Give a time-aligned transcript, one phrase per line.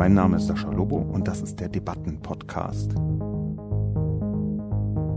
[0.00, 2.92] Mein Name ist Sascha Lobo und das ist der Debatten-Podcast.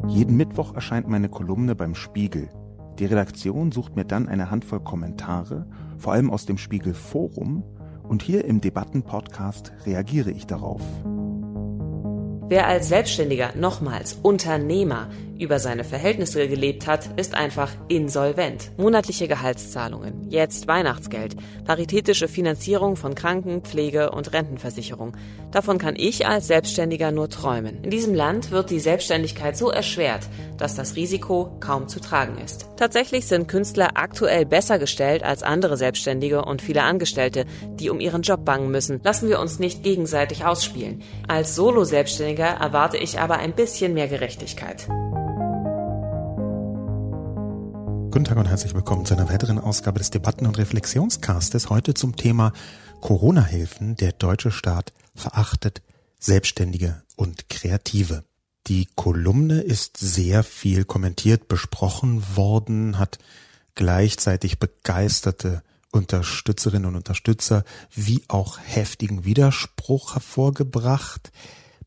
[0.09, 2.49] Jeden Mittwoch erscheint meine Kolumne beim Spiegel.
[2.99, 5.67] Die Redaktion sucht mir dann eine Handvoll Kommentare,
[5.97, 7.63] vor allem aus dem Spiegel Forum,
[8.03, 10.81] und hier im Debatten-Podcast reagiere ich darauf.
[12.49, 15.07] Wer als Selbstständiger, nochmals Unternehmer,
[15.43, 18.71] über seine Verhältnisse gelebt hat, ist einfach insolvent.
[18.77, 25.15] Monatliche Gehaltszahlungen, jetzt Weihnachtsgeld, paritätische Finanzierung von Kranken-, Pflege- und Rentenversicherung.
[25.51, 27.83] Davon kann ich als Selbstständiger nur träumen.
[27.83, 30.27] In diesem Land wird die Selbstständigkeit so erschwert,
[30.57, 32.67] dass das Risiko kaum zu tragen ist.
[32.77, 38.21] Tatsächlich sind Künstler aktuell besser gestellt als andere Selbstständige und viele Angestellte, die um ihren
[38.21, 39.01] Job bangen müssen.
[39.03, 41.01] Lassen wir uns nicht gegenseitig ausspielen.
[41.27, 44.87] Als Solo-Selbstständiger erwarte ich aber ein bisschen mehr Gerechtigkeit.
[48.13, 51.71] Guten Tag und herzlich willkommen zu einer weiteren Ausgabe des Debatten- und Reflexionscastes.
[51.71, 52.53] Heute zum Thema
[53.01, 53.95] Corona-Hilfen.
[53.95, 55.81] Der deutsche Staat verachtet
[56.19, 58.23] Selbstständige und Kreative.
[58.67, 63.17] Die Kolumne ist sehr viel kommentiert, besprochen worden, hat
[63.73, 67.63] gleichzeitig begeisterte Unterstützerinnen und Unterstützer
[67.95, 71.31] wie auch heftigen Widerspruch hervorgebracht.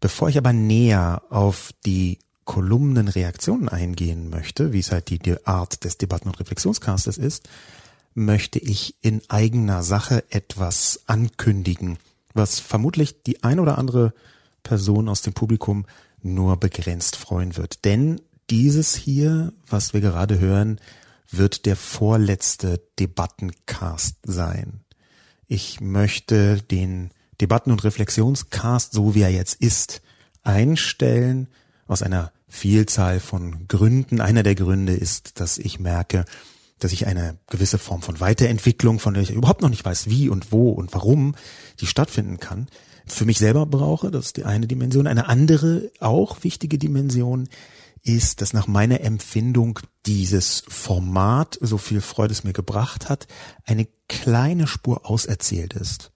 [0.00, 5.84] Bevor ich aber näher auf die Kolumnenreaktionen eingehen möchte, wie es halt die, die Art
[5.84, 7.48] des Debatten- und Reflexionscastes ist,
[8.14, 11.98] möchte ich in eigener Sache etwas ankündigen,
[12.32, 14.14] was vermutlich die ein oder andere
[14.62, 15.84] Person aus dem Publikum
[16.22, 17.84] nur begrenzt freuen wird.
[17.84, 20.80] Denn dieses hier, was wir gerade hören,
[21.30, 24.80] wird der vorletzte Debattencast sein.
[25.46, 27.10] Ich möchte den
[27.40, 30.00] Debatten- und Reflexionscast, so wie er jetzt ist,
[30.42, 31.48] einstellen
[31.86, 34.20] aus einer Vielzahl von Gründen.
[34.20, 36.24] Einer der Gründe ist, dass ich merke,
[36.78, 40.28] dass ich eine gewisse Form von Weiterentwicklung, von der ich überhaupt noch nicht weiß, wie
[40.28, 41.34] und wo und warum
[41.80, 42.68] die stattfinden kann,
[43.06, 44.10] für mich selber brauche.
[44.10, 45.06] Das ist die eine Dimension.
[45.06, 47.48] Eine andere, auch wichtige Dimension
[48.02, 53.26] ist, dass nach meiner Empfindung dieses Format, so viel Freude es mir gebracht hat,
[53.64, 56.12] eine kleine Spur auserzählt ist.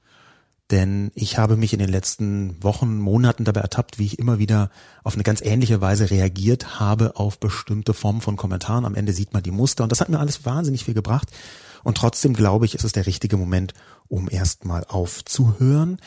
[0.70, 4.70] Denn ich habe mich in den letzten Wochen, Monaten dabei ertappt, wie ich immer wieder
[5.03, 8.84] auf eine ganz ähnliche Weise reagiert habe auf bestimmte Formen von Kommentaren.
[8.84, 11.28] Am Ende sieht man die Muster und das hat mir alles wahnsinnig viel gebracht.
[11.82, 13.75] Und trotzdem glaube ich, ist es der richtige Moment,
[14.06, 15.98] um erstmal aufzuhören.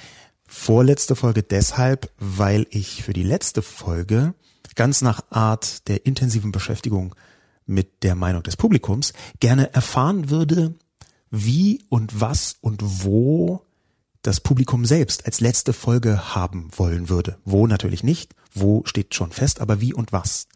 [0.48, 4.34] Vorletzte Folge deshalb, weil ich für die letzte Folge
[4.76, 7.16] ganz nach Art der intensiven Beschäftigung
[7.66, 10.76] mit der Meinung des Publikums gerne erfahren würde,
[11.32, 13.66] wie und was und wo
[14.24, 17.38] das Publikum selbst als letzte Folge haben wollen würde.
[17.46, 20.48] Wo natürlich nicht, wo steht schon fest, aber wie und was.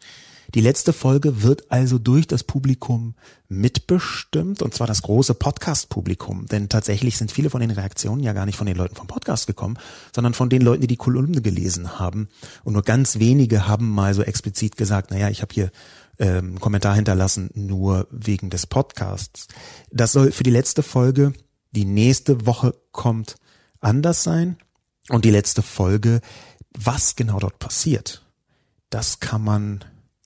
[0.56, 3.16] Die letzte Folge wird also durch das Publikum
[3.50, 6.46] mitbestimmt, und zwar das große Podcast-Publikum.
[6.46, 9.46] Denn tatsächlich sind viele von den Reaktionen ja gar nicht von den Leuten vom Podcast
[9.48, 9.78] gekommen,
[10.16, 12.30] sondern von den Leuten, die die Kolumne gelesen haben.
[12.64, 15.70] Und nur ganz wenige haben mal so explizit gesagt, naja, ich habe hier
[16.18, 19.48] ähm, Kommentar hinterlassen, nur wegen des Podcasts.
[19.92, 21.34] Das soll für die letzte Folge,
[21.72, 23.36] die nächste Woche kommt,
[23.80, 24.58] anders sein.
[25.10, 26.22] Und die letzte Folge,
[26.78, 28.26] was genau dort passiert,
[28.90, 29.84] das kann man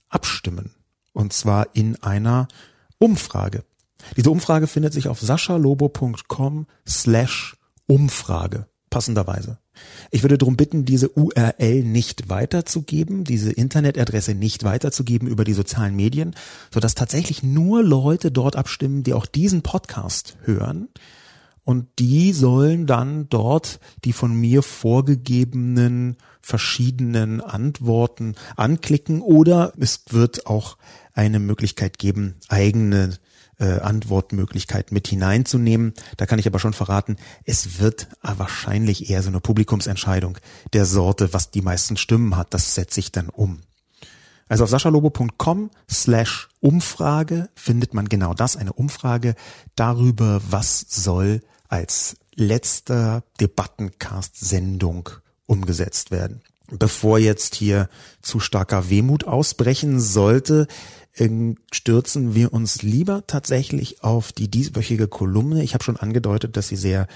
[0.09, 0.71] abstimmen.
[1.13, 2.47] Und zwar in einer
[2.97, 3.63] Umfrage.
[4.17, 7.55] Diese Umfrage findet sich auf saschalobo.com slash
[7.87, 9.59] Umfrage, passenderweise.
[10.11, 15.95] Ich würde darum bitten, diese URL nicht weiterzugeben, diese Internetadresse nicht weiterzugeben über die sozialen
[15.95, 16.35] Medien,
[16.73, 20.89] sodass tatsächlich nur Leute dort abstimmen, die auch diesen Podcast hören
[21.63, 30.47] und die sollen dann dort die von mir vorgegebenen verschiedenen Antworten anklicken oder es wird
[30.47, 30.77] auch
[31.13, 33.17] eine Möglichkeit geben, eigene
[33.59, 35.93] äh, Antwortmöglichkeiten mit hineinzunehmen.
[36.17, 40.39] Da kann ich aber schon verraten, es wird wahrscheinlich eher so eine Publikumsentscheidung
[40.73, 42.53] der Sorte, was die meisten Stimmen hat.
[42.53, 43.61] Das setze ich dann um.
[44.47, 49.35] Also auf saschalobo.com slash Umfrage findet man genau das, eine Umfrage
[49.75, 51.41] darüber, was soll
[51.71, 55.09] als letzter Debattencast-Sendung
[55.45, 56.41] umgesetzt werden.
[56.69, 57.89] Bevor jetzt hier
[58.21, 60.67] zu starker Wehmut ausbrechen sollte,
[61.15, 65.63] ähm, stürzen wir uns lieber tatsächlich auf die dieswöchige Kolumne.
[65.63, 67.07] Ich habe schon angedeutet, dass sie sehr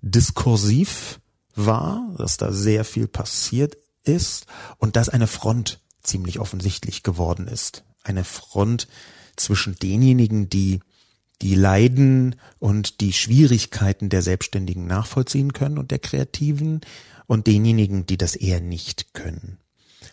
[0.00, 1.20] diskursiv
[1.54, 4.46] war, dass da sehr viel passiert ist
[4.78, 7.84] und dass eine Front ziemlich offensichtlich geworden ist.
[8.02, 8.88] Eine Front
[9.36, 10.80] zwischen denjenigen, die
[11.40, 16.80] die Leiden und die Schwierigkeiten der Selbstständigen nachvollziehen können und der Kreativen
[17.26, 19.58] und denjenigen, die das eher nicht können.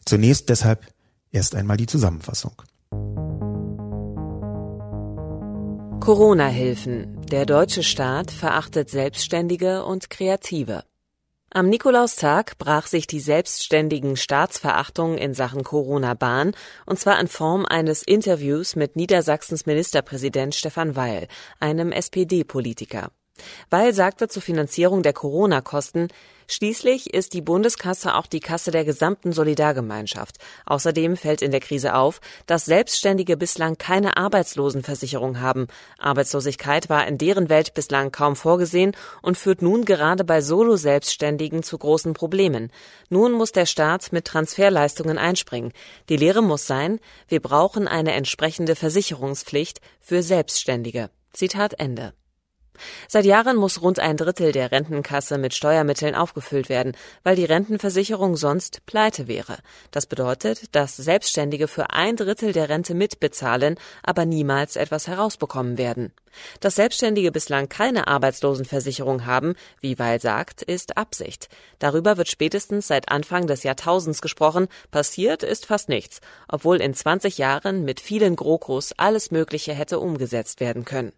[0.05, 0.85] Zunächst deshalb
[1.31, 2.61] erst einmal die Zusammenfassung.
[5.99, 7.21] Corona-Hilfen.
[7.27, 10.83] Der deutsche Staat verachtet Selbstständige und Kreative.
[11.51, 16.51] Am Nikolaustag brach sich die selbstständigen Staatsverachtung in Sachen Corona Bahn,
[16.85, 21.27] und zwar in Form eines Interviews mit Niedersachsens Ministerpräsident Stefan Weil,
[21.59, 23.09] einem SPD-Politiker.
[23.69, 26.09] Weil sagte zur Finanzierung der Corona-Kosten,
[26.51, 30.37] Schließlich ist die Bundeskasse auch die Kasse der gesamten Solidargemeinschaft.
[30.65, 35.67] Außerdem fällt in der Krise auf, dass Selbstständige bislang keine Arbeitslosenversicherung haben.
[35.99, 41.77] Arbeitslosigkeit war in deren Welt bislang kaum vorgesehen und führt nun gerade bei Solo-Selbstständigen zu
[41.77, 42.71] großen Problemen.
[43.09, 45.71] Nun muss der Staat mit Transferleistungen einspringen.
[46.09, 51.11] Die Lehre muss sein, wir brauchen eine entsprechende Versicherungspflicht für Selbstständige.
[51.31, 52.18] Zitat Ende.
[53.07, 58.35] Seit Jahren muss rund ein Drittel der Rentenkasse mit Steuermitteln aufgefüllt werden, weil die Rentenversicherung
[58.35, 59.57] sonst pleite wäre.
[59.91, 66.11] Das bedeutet, dass Selbstständige für ein Drittel der Rente mitbezahlen, aber niemals etwas herausbekommen werden.
[66.59, 71.49] Dass Selbstständige bislang keine Arbeitslosenversicherung haben, wie Weil sagt, ist Absicht.
[71.79, 77.37] Darüber wird spätestens seit Anfang des Jahrtausends gesprochen, passiert ist fast nichts, obwohl in 20
[77.37, 81.13] Jahren mit vielen GroKos alles Mögliche hätte umgesetzt werden können.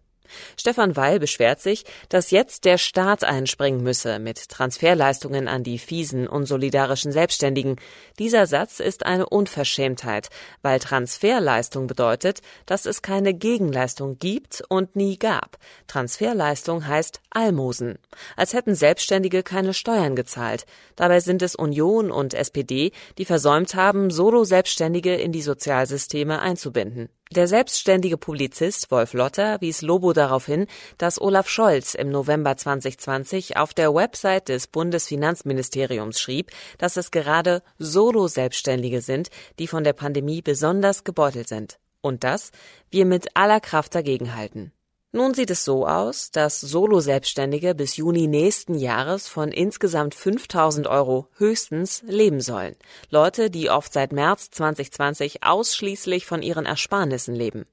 [0.56, 6.26] Stefan Weil beschwert sich, dass jetzt der Staat einspringen müsse mit Transferleistungen an die fiesen,
[6.26, 7.76] unsolidarischen Selbstständigen.
[8.18, 10.28] Dieser Satz ist eine Unverschämtheit,
[10.62, 15.58] weil Transferleistung bedeutet, dass es keine Gegenleistung gibt und nie gab.
[15.86, 17.98] Transferleistung heißt Almosen.
[18.36, 20.66] Als hätten Selbstständige keine Steuern gezahlt.
[20.96, 27.08] Dabei sind es Union und SPD, die versäumt haben, Solo-Selbstständige in die Sozialsysteme einzubinden.
[27.34, 30.66] Der selbstständige Publizist Wolf Lotter wies Lobo darauf hin,
[30.98, 37.62] dass Olaf Scholz im November 2020 auf der Website des Bundesfinanzministeriums schrieb, dass es gerade
[37.78, 41.78] Solo-Selbstständige sind, die von der Pandemie besonders gebeutelt sind.
[42.02, 42.50] Und dass
[42.90, 44.72] wir mit aller Kraft dagegenhalten.
[45.14, 51.28] Nun sieht es so aus, dass Solo-Selbstständige bis Juni nächsten Jahres von insgesamt 5000 Euro
[51.36, 52.76] höchstens leben sollen.
[53.10, 57.66] Leute, die oft seit März 2020 ausschließlich von ihren Ersparnissen leben.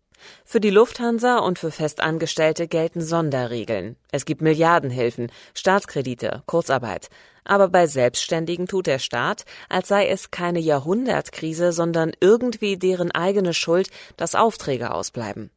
[0.44, 3.95] Für die Lufthansa und für Festangestellte gelten Sonderregeln.
[4.12, 7.09] Es gibt Milliardenhilfen, Staatskredite, Kurzarbeit.
[7.45, 13.53] Aber bei Selbstständigen tut der Staat, als sei es keine Jahrhundertkrise, sondern irgendwie deren eigene
[13.53, 15.51] Schuld, dass Aufträge ausbleiben.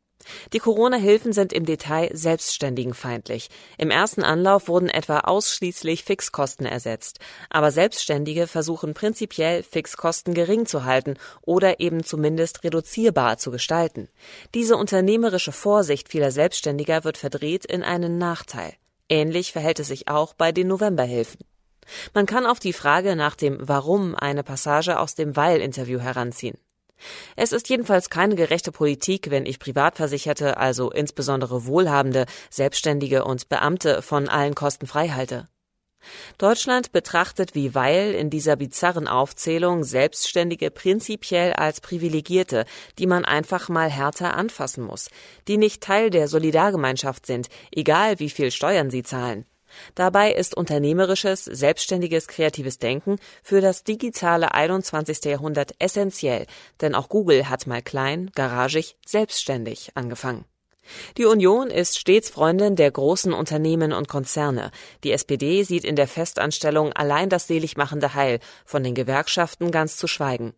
[0.53, 3.49] Die Corona-Hilfen sind im Detail selbstständigenfeindlich.
[3.79, 7.19] Im ersten Anlauf wurden etwa ausschließlich Fixkosten ersetzt.
[7.51, 14.09] Aber Selbstständige versuchen prinzipiell Fixkosten gering zu halten oder eben zumindest reduzierbar zu gestalten.
[14.55, 18.75] Diese unternehmerische Vorsicht vieler Selbstständiger wird verdreht in einen Nachteil.
[19.09, 21.41] Ähnlich verhält es sich auch bei den Novemberhilfen.
[22.15, 26.57] Man kann auf die Frage nach dem Warum eine Passage aus dem Weil-Interview heranziehen.
[27.37, 34.03] Es ist jedenfalls keine gerechte Politik, wenn ich Privatversicherte, also insbesondere Wohlhabende, Selbstständige und Beamte
[34.03, 35.49] von allen Kosten frei halte.
[36.39, 42.65] Deutschland betrachtet wie Weil in dieser bizarren Aufzählung Selbstständige prinzipiell als Privilegierte,
[42.99, 45.11] die man einfach mal härter anfassen muss,
[45.49, 49.47] die nicht Teil der Solidargemeinschaft sind, egal wie viel Steuern sie zahlen.
[49.95, 55.25] Dabei ist unternehmerisches, selbstständiges, kreatives Denken für das digitale 21.
[55.25, 56.47] Jahrhundert essentiell,
[56.81, 60.45] denn auch Google hat mal klein, garagig, selbstständig angefangen.
[61.17, 64.71] Die Union ist stets Freundin der großen Unternehmen und Konzerne.
[65.05, 70.09] Die SPD sieht in der Festanstellung allein das seligmachende Heil, von den Gewerkschaften ganz zu
[70.09, 70.55] schweigen.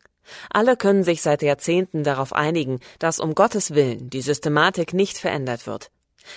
[0.50, 5.66] Alle können sich seit Jahrzehnten darauf einigen, dass um Gottes Willen die Systematik nicht verändert
[5.66, 5.90] wird.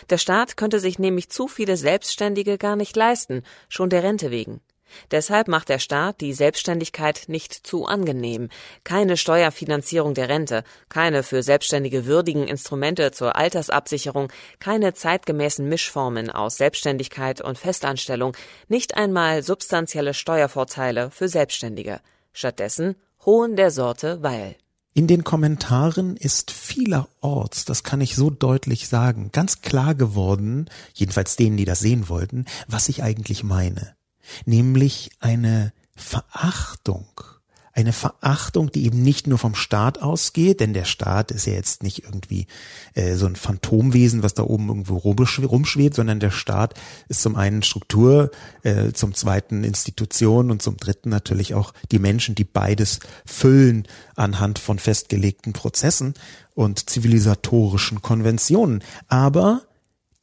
[0.09, 4.61] Der Staat könnte sich nämlich zu viele Selbstständige gar nicht leisten, schon der Rente wegen.
[5.11, 8.49] Deshalb macht der Staat die Selbstständigkeit nicht zu angenehm.
[8.83, 16.57] Keine Steuerfinanzierung der Rente, keine für Selbstständige würdigen Instrumente zur Altersabsicherung, keine zeitgemäßen Mischformen aus
[16.57, 18.35] Selbstständigkeit und Festanstellung,
[18.67, 21.99] nicht einmal substanzielle Steuervorteile für Selbstständige.
[22.33, 24.55] Stattdessen Hohn der Sorte Weil.
[24.97, 31.35] In den Kommentaren ist vielerorts, das kann ich so deutlich sagen, ganz klar geworden, jedenfalls
[31.35, 33.95] denen, die das sehen wollten, was ich eigentlich meine.
[34.45, 37.05] Nämlich eine Verachtung
[37.77, 41.83] eine Verachtung, die eben nicht nur vom Staat ausgeht, denn der Staat ist ja jetzt
[41.83, 42.47] nicht irgendwie
[42.95, 46.73] äh, so ein Phantomwesen, was da oben irgendwo rumschwebt, sondern der Staat
[47.07, 48.31] ist zum einen Struktur,
[48.63, 54.57] äh, zum zweiten Institution und zum dritten natürlich auch die Menschen, die beides füllen anhand
[54.57, 56.15] von festgelegten Prozessen
[56.55, 58.83] und zivilisatorischen Konventionen.
[59.07, 59.61] Aber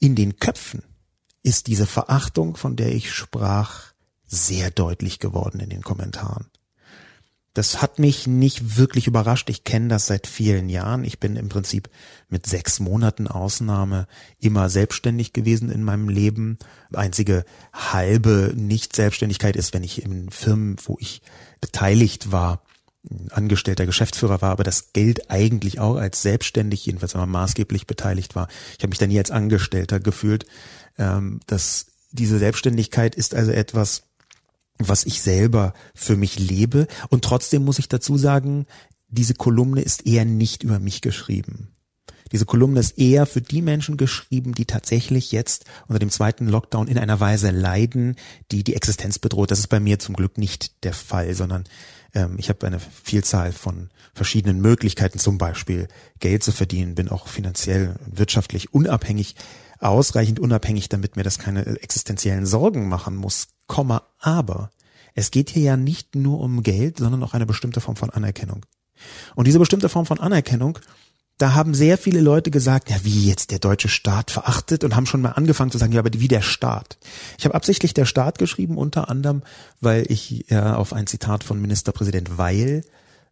[0.00, 0.82] in den Köpfen
[1.44, 3.92] ist diese Verachtung, von der ich sprach,
[4.26, 6.46] sehr deutlich geworden in den Kommentaren.
[7.54, 9.48] Das hat mich nicht wirklich überrascht.
[9.48, 11.04] Ich kenne das seit vielen Jahren.
[11.04, 11.88] Ich bin im Prinzip
[12.28, 14.08] mit sechs Monaten Ausnahme
[14.40, 16.58] immer selbstständig gewesen in meinem Leben.
[16.92, 21.22] Einzige halbe Nicht-Selbstständigkeit ist, wenn ich in Firmen, wo ich
[21.60, 22.64] beteiligt war,
[23.30, 28.34] angestellter Geschäftsführer war, aber das gilt eigentlich auch als selbstständig, jedenfalls wenn man maßgeblich beteiligt
[28.34, 28.48] war.
[28.76, 30.46] Ich habe mich da nie als Angestellter gefühlt.
[30.98, 34.04] Ähm, das, diese Selbstständigkeit ist also etwas,
[34.78, 36.86] was ich selber für mich lebe.
[37.08, 38.66] Und trotzdem muss ich dazu sagen,
[39.08, 41.74] diese Kolumne ist eher nicht über mich geschrieben.
[42.32, 46.88] Diese Kolumne ist eher für die Menschen geschrieben, die tatsächlich jetzt unter dem zweiten Lockdown
[46.88, 48.16] in einer Weise leiden,
[48.50, 49.50] die die Existenz bedroht.
[49.50, 51.64] Das ist bei mir zum Glück nicht der Fall, sondern
[52.14, 55.86] ähm, ich habe eine Vielzahl von verschiedenen Möglichkeiten, zum Beispiel
[56.18, 59.36] Geld zu verdienen, bin auch finanziell, wirtschaftlich unabhängig,
[59.80, 63.48] ausreichend unabhängig, damit mir das keine existenziellen Sorgen machen muss.
[63.66, 64.70] Komma, aber
[65.14, 68.66] es geht hier ja nicht nur um Geld, sondern auch eine bestimmte Form von Anerkennung.
[69.34, 70.78] Und diese bestimmte Form von Anerkennung
[71.38, 75.06] da haben sehr viele Leute gesagt, ja, wie jetzt der deutsche Staat verachtet und haben
[75.06, 76.96] schon mal angefangen zu sagen, ja, aber wie der Staat.
[77.38, 79.42] Ich habe absichtlich der Staat geschrieben, unter anderem,
[79.80, 82.84] weil ich ja auf ein Zitat von Ministerpräsident Weil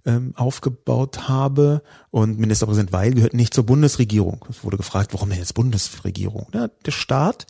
[0.05, 1.83] ähm, aufgebaut habe.
[2.11, 4.45] Und Ministerpräsident Weil gehört nicht zur Bundesregierung.
[4.49, 6.49] Es wurde gefragt, warum denn jetzt Bundesregierung?
[6.53, 7.47] Ja, der Staat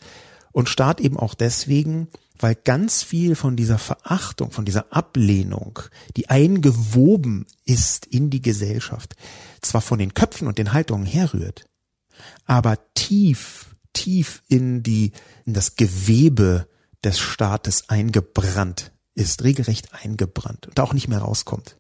[0.52, 5.78] und Staat eben auch deswegen, weil ganz viel von dieser Verachtung, von dieser Ablehnung,
[6.16, 9.14] die eingewoben ist in die Gesellschaft,
[9.60, 11.64] zwar von den Köpfen und den Haltungen herrührt,
[12.46, 15.12] aber tief, tief in die,
[15.46, 16.66] in das Gewebe
[17.04, 21.76] des Staates eingebrannt ist, regelrecht eingebrannt und auch nicht mehr rauskommt.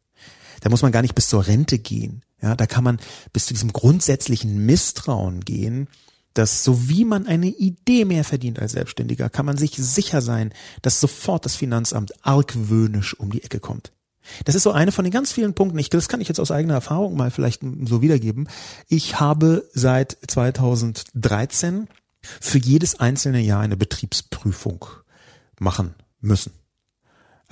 [0.62, 2.22] Da muss man gar nicht bis zur Rente gehen.
[2.40, 2.98] Ja, da kann man
[3.32, 5.88] bis zu diesem grundsätzlichen Misstrauen gehen,
[6.34, 10.52] dass so wie man eine Idee mehr verdient als Selbstständiger, kann man sich sicher sein,
[10.80, 13.92] dass sofort das Finanzamt argwöhnisch um die Ecke kommt.
[14.44, 15.78] Das ist so eine von den ganz vielen Punkten.
[15.78, 18.48] Ich, das kann ich jetzt aus eigener Erfahrung mal vielleicht so wiedergeben.
[18.88, 21.88] Ich habe seit 2013
[22.40, 24.86] für jedes einzelne Jahr eine Betriebsprüfung
[25.58, 26.52] machen müssen.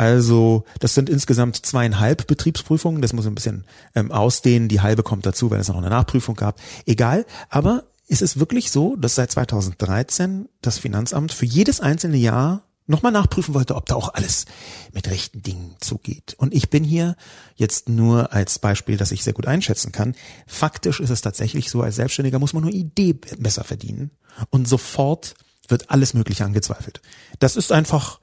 [0.00, 3.02] Also das sind insgesamt zweieinhalb Betriebsprüfungen.
[3.02, 4.70] Das muss ein bisschen ähm, ausdehnen.
[4.70, 6.58] Die halbe kommt dazu, weil es noch eine Nachprüfung gab.
[6.86, 7.26] Egal.
[7.50, 13.12] Aber ist es wirklich so, dass seit 2013 das Finanzamt für jedes einzelne Jahr nochmal
[13.12, 14.46] nachprüfen wollte, ob da auch alles
[14.94, 16.34] mit rechten Dingen zugeht.
[16.38, 17.14] Und ich bin hier
[17.56, 20.14] jetzt nur als Beispiel, das ich sehr gut einschätzen kann.
[20.46, 24.12] Faktisch ist es tatsächlich so, als Selbstständiger muss man nur Idee besser verdienen
[24.48, 25.34] und sofort
[25.68, 27.02] wird alles Mögliche angezweifelt.
[27.38, 28.18] Das ist einfach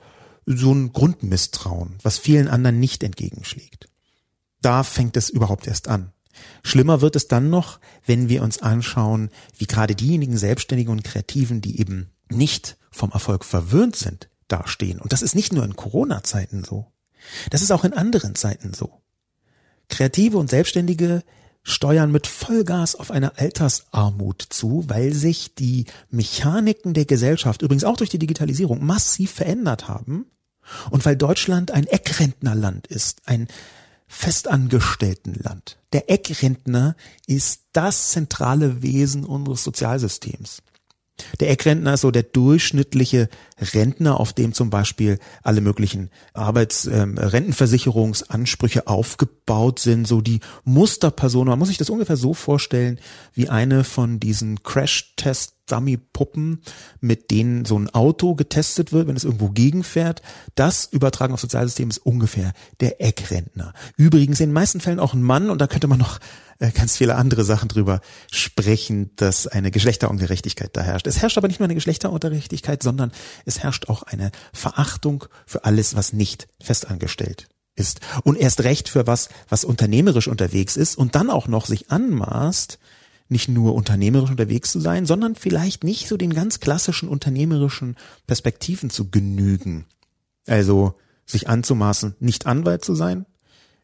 [0.49, 3.89] so ein Grundmisstrauen, was vielen anderen nicht entgegenschlägt.
[4.61, 6.13] Da fängt es überhaupt erst an.
[6.63, 11.61] Schlimmer wird es dann noch, wenn wir uns anschauen, wie gerade diejenigen Selbstständigen und Kreativen,
[11.61, 14.99] die eben nicht vom Erfolg verwöhnt sind, dastehen.
[14.99, 16.87] Und das ist nicht nur in Corona-Zeiten so.
[17.49, 19.01] Das ist auch in anderen Zeiten so.
[19.89, 21.23] Kreative und Selbstständige
[21.63, 27.97] steuern mit Vollgas auf eine Altersarmut zu, weil sich die Mechaniken der Gesellschaft, übrigens auch
[27.97, 30.27] durch die Digitalisierung, massiv verändert haben
[30.89, 33.47] und weil Deutschland ein Eckrentnerland ist, ein
[34.07, 35.77] Festangestelltenland.
[35.93, 36.95] Der Eckrentner
[37.25, 40.61] ist das zentrale Wesen unseres Sozialsystems.
[41.39, 43.29] Der Eckrentner ist so der durchschnittliche
[43.73, 51.47] Rentner, auf dem zum Beispiel alle möglichen Arbeitsrentenversicherungsansprüche ähm, aufgebaut sind, so die Musterperson.
[51.47, 52.99] Man muss sich das ungefähr so vorstellen
[53.33, 56.61] wie eine von diesen Crash-Test Dummy-Puppen,
[56.99, 60.21] mit denen so ein Auto getestet wird, wenn es irgendwo gegenfährt.
[60.55, 63.73] Das übertragen auf Sozialsystem ist ungefähr der Eckrentner.
[63.95, 66.19] Übrigens in den meisten Fällen auch ein Mann und da könnte man noch
[66.59, 71.07] äh, ganz viele andere Sachen drüber sprechen, dass eine Geschlechterungerechtigkeit da herrscht.
[71.07, 73.11] Es herrscht aber nicht nur eine Geschlechterungerechtigkeit, sondern
[73.45, 78.01] es herrscht auch eine Verachtung für alles, was nicht festangestellt ist.
[78.23, 82.79] Und erst recht für was, was unternehmerisch unterwegs ist und dann auch noch sich anmaßt,
[83.29, 88.89] nicht nur unternehmerisch unterwegs zu sein, sondern vielleicht nicht so den ganz klassischen unternehmerischen Perspektiven
[88.89, 89.85] zu genügen.
[90.45, 93.25] Also sich anzumaßen, nicht Anwalt zu sein,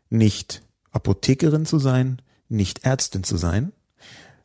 [0.09, 3.73] nicht Apothekerin zu sein, nicht Ärztin zu sein,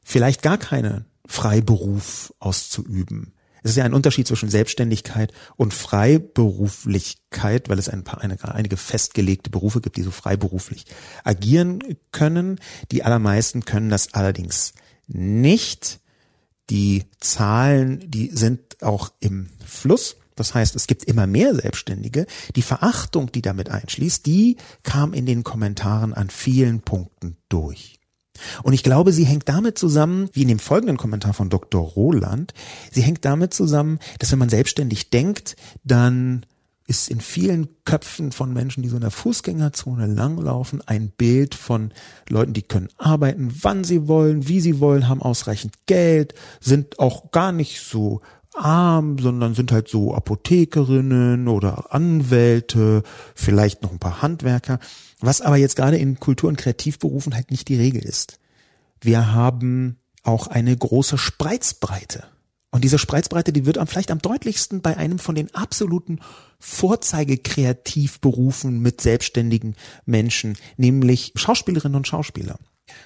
[0.03, 3.33] vielleicht gar keinen Freiberuf auszuüben.
[3.63, 8.77] Es ist ja ein Unterschied zwischen Selbstständigkeit und Freiberuflichkeit, weil es ein paar, eine, einige
[8.77, 10.87] festgelegte Berufe gibt, die so freiberuflich
[11.25, 11.81] agieren
[12.13, 12.61] können.
[12.93, 14.75] Die allermeisten können das allerdings
[15.09, 16.01] nicht.
[16.71, 20.17] Die Zahlen, die sind auch im Fluss.
[20.37, 22.27] Das heißt, es gibt immer mehr Selbstständige.
[22.55, 27.99] Die Verachtung, die damit einschließt, die kam in den Kommentaren an vielen Punkten durch.
[28.63, 31.83] Und ich glaube, sie hängt damit zusammen, wie in dem folgenden Kommentar von Dr.
[31.83, 32.55] Roland,
[32.93, 36.47] sie hängt damit zusammen, dass wenn man selbstständig denkt, dann
[36.89, 41.93] ist in vielen Köpfen von Menschen, die so in der Fußgängerzone langlaufen, ein Bild von
[42.31, 47.31] Leuten, die können arbeiten, wann sie wollen, wie sie wollen, haben ausreichend Geld, sind auch
[47.31, 48.23] gar nicht so
[48.55, 53.03] arm, sondern sind halt so Apothekerinnen oder Anwälte,
[53.35, 54.79] vielleicht noch ein paar Handwerker,
[55.21, 58.39] was aber jetzt gerade in Kultur- und Kreativberufen halt nicht die Regel ist.
[58.99, 62.25] Wir haben auch eine große Spreizbreite.
[62.71, 66.21] Und diese Spreizbreite, die wird am vielleicht am deutlichsten bei einem von den absoluten
[66.59, 72.59] Vorzeigekreativberufen mit selbstständigen Menschen, nämlich Schauspielerinnen und Schauspieler.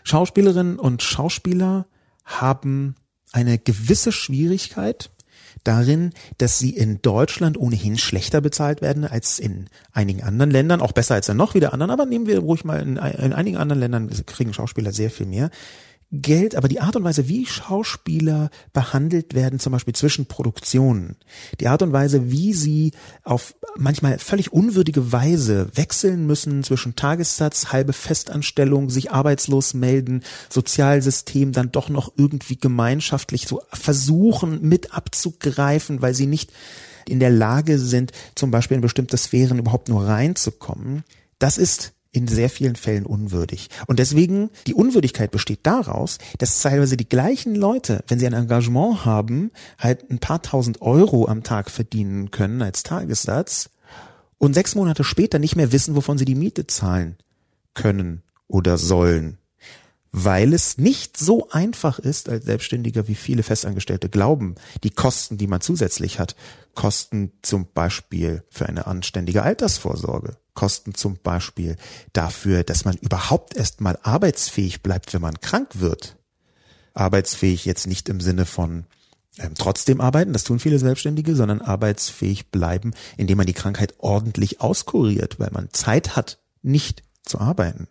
[0.02, 1.86] Schauspielerinnen und Schauspieler
[2.24, 2.96] haben
[3.32, 5.10] eine gewisse Schwierigkeit
[5.64, 10.92] darin, dass sie in Deutschland ohnehin schlechter bezahlt werden als in einigen anderen Ländern, auch
[10.92, 13.80] besser als in noch wieder anderen, aber nehmen wir ruhig mal in, in einigen anderen
[13.80, 15.50] Ländern kriegen Schauspieler sehr viel mehr.
[16.12, 21.16] Geld, aber die Art und Weise, wie Schauspieler behandelt werden, zum Beispiel zwischen Produktionen,
[21.58, 22.92] die Art und Weise, wie sie
[23.24, 31.52] auf manchmal völlig unwürdige Weise wechseln müssen zwischen Tagessatz, halbe Festanstellung, sich arbeitslos melden, Sozialsystem
[31.52, 36.52] dann doch noch irgendwie gemeinschaftlich so versuchen mit abzugreifen, weil sie nicht
[37.08, 41.04] in der Lage sind, zum Beispiel in bestimmte Sphären überhaupt nur reinzukommen.
[41.38, 43.68] Das ist in sehr vielen Fällen unwürdig.
[43.86, 49.04] Und deswegen, die Unwürdigkeit besteht daraus, dass teilweise die gleichen Leute, wenn sie ein Engagement
[49.04, 53.70] haben, halt ein paar tausend Euro am Tag verdienen können als Tagessatz
[54.38, 57.16] und sechs Monate später nicht mehr wissen, wovon sie die Miete zahlen
[57.74, 59.38] können oder sollen
[60.12, 64.54] weil es nicht so einfach ist als Selbstständiger, wie viele Festangestellte glauben,
[64.84, 66.36] die Kosten, die man zusätzlich hat,
[66.74, 71.76] Kosten zum Beispiel für eine anständige Altersvorsorge, Kosten zum Beispiel
[72.12, 76.16] dafür, dass man überhaupt erst mal arbeitsfähig bleibt, wenn man krank wird.
[76.94, 78.84] Arbeitsfähig jetzt nicht im Sinne von
[79.38, 84.60] ähm, trotzdem arbeiten, das tun viele Selbstständige, sondern arbeitsfähig bleiben, indem man die Krankheit ordentlich
[84.60, 87.88] auskuriert, weil man Zeit hat, nicht zu arbeiten.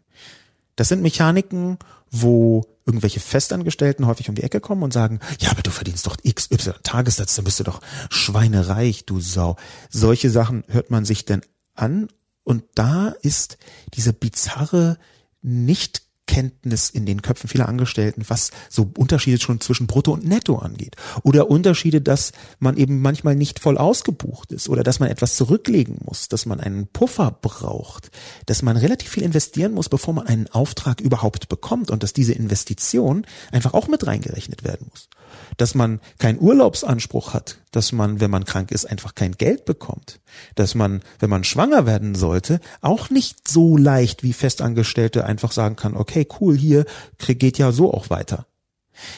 [0.75, 1.77] Das sind Mechaniken,
[2.11, 6.17] wo irgendwelche Festangestellten häufig um die Ecke kommen und sagen, ja, aber du verdienst doch
[6.23, 9.55] X, Y Tagessatz, dann bist du doch schweinereich, du Sau.
[9.89, 11.41] Solche Sachen hört man sich denn
[11.75, 12.07] an
[12.43, 13.57] und da ist
[13.93, 14.97] diese bizarre
[15.41, 20.59] nicht Kenntnis in den Köpfen vieler Angestellten, was so Unterschiede schon zwischen Brutto und Netto
[20.59, 20.95] angeht.
[21.23, 25.97] Oder Unterschiede, dass man eben manchmal nicht voll ausgebucht ist oder dass man etwas zurücklegen
[26.05, 28.11] muss, dass man einen Puffer braucht,
[28.45, 32.31] dass man relativ viel investieren muss, bevor man einen Auftrag überhaupt bekommt und dass diese
[32.31, 35.09] Investition einfach auch mit reingerechnet werden muss
[35.57, 40.19] dass man keinen Urlaubsanspruch hat, dass man, wenn man krank ist, einfach kein Geld bekommt,
[40.55, 45.75] dass man, wenn man schwanger werden sollte, auch nicht so leicht wie Festangestellte einfach sagen
[45.75, 46.85] kann, okay, cool, hier
[47.17, 48.47] geht ja so auch weiter.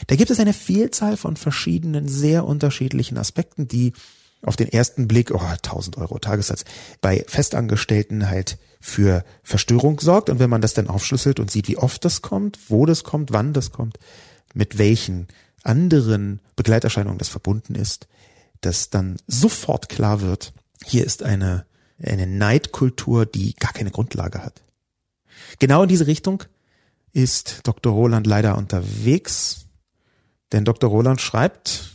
[0.06, 3.92] Da gibt es eine Vielzahl von verschiedenen, sehr unterschiedlichen Aspekten, die
[4.42, 6.64] auf den ersten Blick, oh, 1000 Euro Tagessatz,
[7.00, 10.28] bei Festangestellten halt für Verstörung sorgt.
[10.28, 13.32] Und wenn man das dann aufschlüsselt und sieht, wie oft das kommt, wo das kommt,
[13.32, 13.98] wann das kommt,
[14.52, 15.28] mit welchen
[15.64, 18.06] anderen Begleiterscheinungen das verbunden ist,
[18.60, 20.52] dass dann sofort klar wird,
[20.84, 21.66] hier ist eine,
[22.02, 24.62] eine Neidkultur, die gar keine Grundlage hat.
[25.58, 26.44] Genau in diese Richtung
[27.12, 27.92] ist Dr.
[27.92, 29.66] Roland leider unterwegs,
[30.52, 30.90] denn Dr.
[30.90, 31.90] Roland schreibt,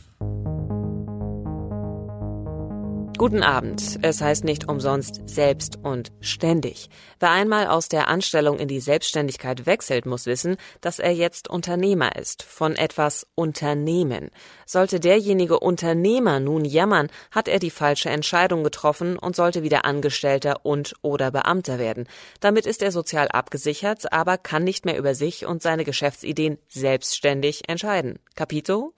[3.19, 3.99] Guten Abend.
[4.01, 6.89] Es heißt nicht umsonst selbst und ständig.
[7.19, 12.15] Wer einmal aus der Anstellung in die Selbstständigkeit wechselt, muss wissen, dass er jetzt Unternehmer
[12.15, 14.29] ist, von etwas Unternehmen.
[14.71, 20.63] Sollte derjenige Unternehmer nun jammern, hat er die falsche Entscheidung getroffen und sollte wieder Angestellter
[20.63, 22.07] und oder Beamter werden.
[22.39, 27.67] Damit ist er sozial abgesichert, aber kann nicht mehr über sich und seine Geschäftsideen selbstständig
[27.67, 28.19] entscheiden.
[28.35, 28.93] Capito?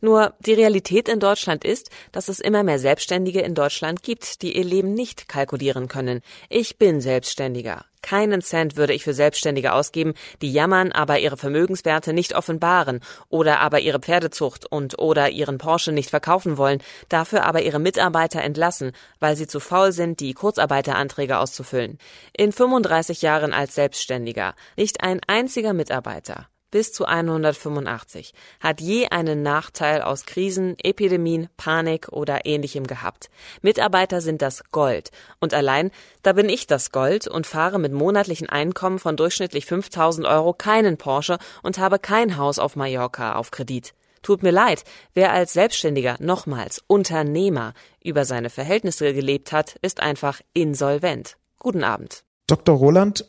[0.00, 4.56] Nur die Realität in Deutschland ist, dass es immer mehr Selbstständige in Deutschland gibt, die
[4.56, 6.22] ihr Leben nicht kalkulieren können.
[6.48, 7.84] Ich bin Selbstständiger.
[8.02, 13.60] Keinen Cent würde ich für Selbstständige ausgeben, die jammern, aber ihre Vermögenswerte nicht offenbaren oder
[13.60, 18.92] aber ihre Pferdezucht und oder ihren Porsche nicht verkaufen wollen, dafür aber ihre Mitarbeiter entlassen,
[19.18, 21.98] weil sie zu faul sind, die Kurzarbeiteranträge auszufüllen.
[22.36, 29.42] In 35 Jahren als Selbstständiger nicht ein einziger Mitarbeiter bis zu 185 hat je einen
[29.42, 33.30] Nachteil aus Krisen, Epidemien, Panik oder ähnlichem gehabt.
[33.62, 35.10] Mitarbeiter sind das Gold.
[35.40, 35.90] Und allein,
[36.22, 40.96] da bin ich das Gold und fahre mit monatlichen Einkommen von durchschnittlich 5000 Euro keinen
[40.96, 43.94] Porsche und habe kein Haus auf Mallorca auf Kredit.
[44.22, 47.72] Tut mir leid, wer als Selbstständiger, nochmals Unternehmer,
[48.04, 51.36] über seine Verhältnisse gelebt hat, ist einfach insolvent.
[51.58, 52.22] Guten Abend.
[52.46, 52.76] Dr.
[52.76, 53.24] Roland,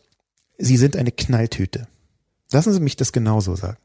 [0.57, 1.87] Sie sind eine Knalltüte.
[2.51, 3.77] Lassen Sie mich das genauso sagen.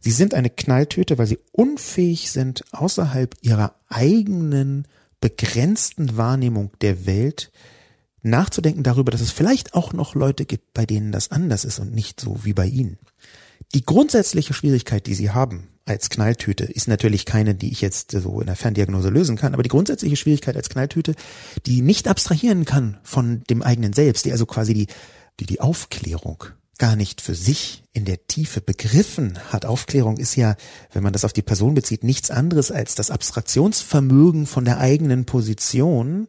[0.00, 4.86] Sie sind eine Knalltüte, weil Sie unfähig sind, außerhalb Ihrer eigenen
[5.20, 7.50] begrenzten Wahrnehmung der Welt
[8.24, 11.94] nachzudenken darüber, dass es vielleicht auch noch Leute gibt, bei denen das anders ist und
[11.94, 12.98] nicht so wie bei ihnen.
[13.74, 18.40] Die grundsätzliche Schwierigkeit, die sie haben als Knalltüte, ist natürlich keine, die ich jetzt so
[18.40, 21.14] in der Ferndiagnose lösen kann, aber die grundsätzliche Schwierigkeit als Knalltüte,
[21.66, 24.86] die nicht abstrahieren kann von dem eigenen Selbst, die also quasi die,
[25.40, 26.44] die, die Aufklärung
[26.78, 29.64] gar nicht für sich in der Tiefe begriffen hat.
[29.64, 30.56] Aufklärung ist ja,
[30.92, 35.24] wenn man das auf die Person bezieht, nichts anderes als das Abstraktionsvermögen von der eigenen
[35.24, 36.28] Position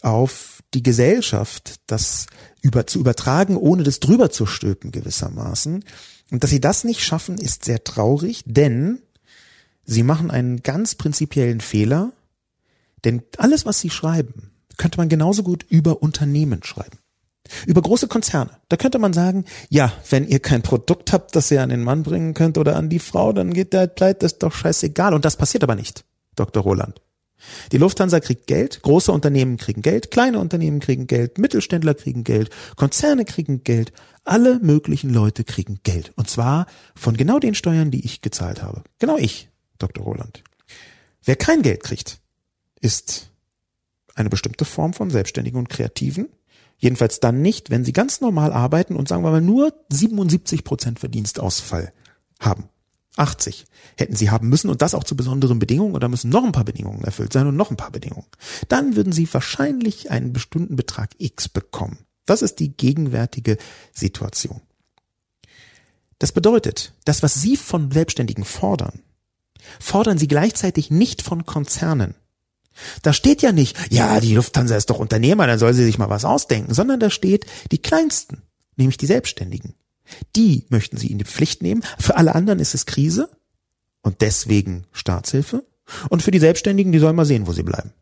[0.00, 2.26] auf die Gesellschaft, das
[2.62, 5.84] über, zu übertragen, ohne das drüber zu stülpen gewissermaßen.
[6.30, 9.00] Und dass sie das nicht schaffen, ist sehr traurig, denn
[9.84, 12.12] sie machen einen ganz prinzipiellen Fehler,
[13.04, 16.98] denn alles, was sie schreiben, könnte man genauso gut über Unternehmen schreiben.
[17.66, 18.50] Über große Konzerne.
[18.68, 22.02] Da könnte man sagen, ja, wenn ihr kein Produkt habt, das ihr an den Mann
[22.02, 25.14] bringen könnt oder an die Frau, dann geht der pleite, ist doch scheißegal.
[25.14, 26.04] Und das passiert aber nicht,
[26.36, 26.62] Dr.
[26.62, 27.00] Roland.
[27.72, 32.50] Die Lufthansa kriegt Geld, große Unternehmen kriegen Geld, kleine Unternehmen kriegen Geld, Mittelständler kriegen Geld,
[32.76, 33.92] Konzerne kriegen Geld,
[34.24, 36.12] alle möglichen Leute kriegen Geld.
[36.16, 38.82] Und zwar von genau den Steuern, die ich gezahlt habe.
[38.98, 40.04] Genau ich, Dr.
[40.04, 40.42] Roland.
[41.24, 42.20] Wer kein Geld kriegt,
[42.80, 43.30] ist
[44.14, 46.28] eine bestimmte Form von Selbstständigen und Kreativen,
[46.78, 51.00] Jedenfalls dann nicht, wenn sie ganz normal arbeiten und sagen wir mal nur 77 Prozent
[51.00, 51.92] Verdienstausfall
[52.40, 52.68] haben.
[53.16, 56.52] 80 hätten sie haben müssen und das auch zu besonderen Bedingungen oder müssen noch ein
[56.52, 58.26] paar Bedingungen erfüllt sein und noch ein paar Bedingungen.
[58.68, 61.98] Dann würden sie wahrscheinlich einen bestimmten Betrag X bekommen.
[62.26, 63.58] Das ist die gegenwärtige
[63.92, 64.60] Situation.
[66.18, 69.00] Das bedeutet, das, was Sie von Selbstständigen fordern,
[69.80, 72.14] fordern Sie gleichzeitig nicht von Konzernen.
[73.02, 76.10] Da steht ja nicht, ja, die Lufthansa ist doch Unternehmer, dann soll sie sich mal
[76.10, 78.42] was ausdenken, sondern da steht die Kleinsten,
[78.76, 79.74] nämlich die Selbstständigen.
[80.36, 81.82] Die möchten sie in die Pflicht nehmen.
[81.98, 83.28] Für alle anderen ist es Krise
[84.02, 85.64] und deswegen Staatshilfe.
[86.08, 87.92] Und für die Selbstständigen, die sollen mal sehen, wo sie bleiben.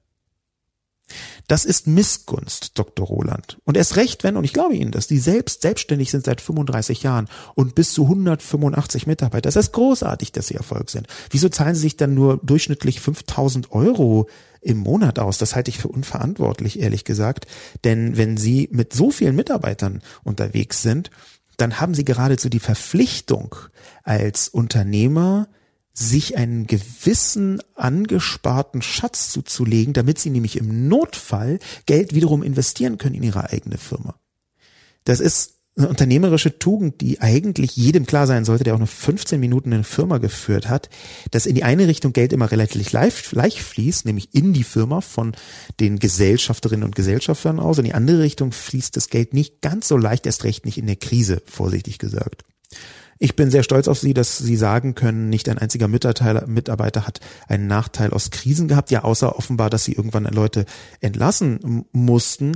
[1.46, 3.06] Das ist Missgunst, Dr.
[3.06, 3.58] Roland.
[3.64, 7.04] Und erst recht, wenn, und ich glaube Ihnen, dass die selbst selbstständig sind seit 35
[7.04, 9.42] Jahren und bis zu 185 Mitarbeiter.
[9.42, 11.06] Das ist großartig, dass sie Erfolg sind.
[11.30, 14.28] Wieso zahlen sie sich dann nur durchschnittlich 5000 Euro
[14.66, 15.38] im Monat aus?
[15.38, 17.46] Das halte ich für unverantwortlich, ehrlich gesagt.
[17.85, 21.11] Denn wenn Sie mit so vielen Mitarbeitern unterwegs sind,
[21.57, 23.55] dann haben Sie geradezu die Verpflichtung
[24.02, 25.48] als Unternehmer,
[25.98, 33.14] sich einen gewissen angesparten Schatz zuzulegen, damit sie nämlich im Notfall Geld wiederum investieren können
[33.14, 34.14] in ihre eigene Firma.
[35.05, 39.72] Das ist unternehmerische Tugend, die eigentlich jedem klar sein sollte, der auch nur 15 Minuten
[39.72, 40.88] eine Firma geführt hat,
[41.30, 45.02] dass in die eine Richtung Geld immer relativ leicht, leicht fließt, nämlich in die Firma
[45.02, 45.32] von
[45.78, 47.76] den Gesellschafterinnen und Gesellschaftern aus.
[47.76, 50.86] In die andere Richtung fließt das Geld nicht ganz so leicht, erst recht nicht in
[50.86, 52.44] der Krise, vorsichtig gesagt.
[53.18, 57.20] Ich bin sehr stolz auf Sie, dass Sie sagen können, nicht ein einziger Mitarbeiter hat
[57.48, 60.66] einen Nachteil aus Krisen gehabt, ja außer offenbar, dass Sie irgendwann Leute
[61.00, 62.52] entlassen mussten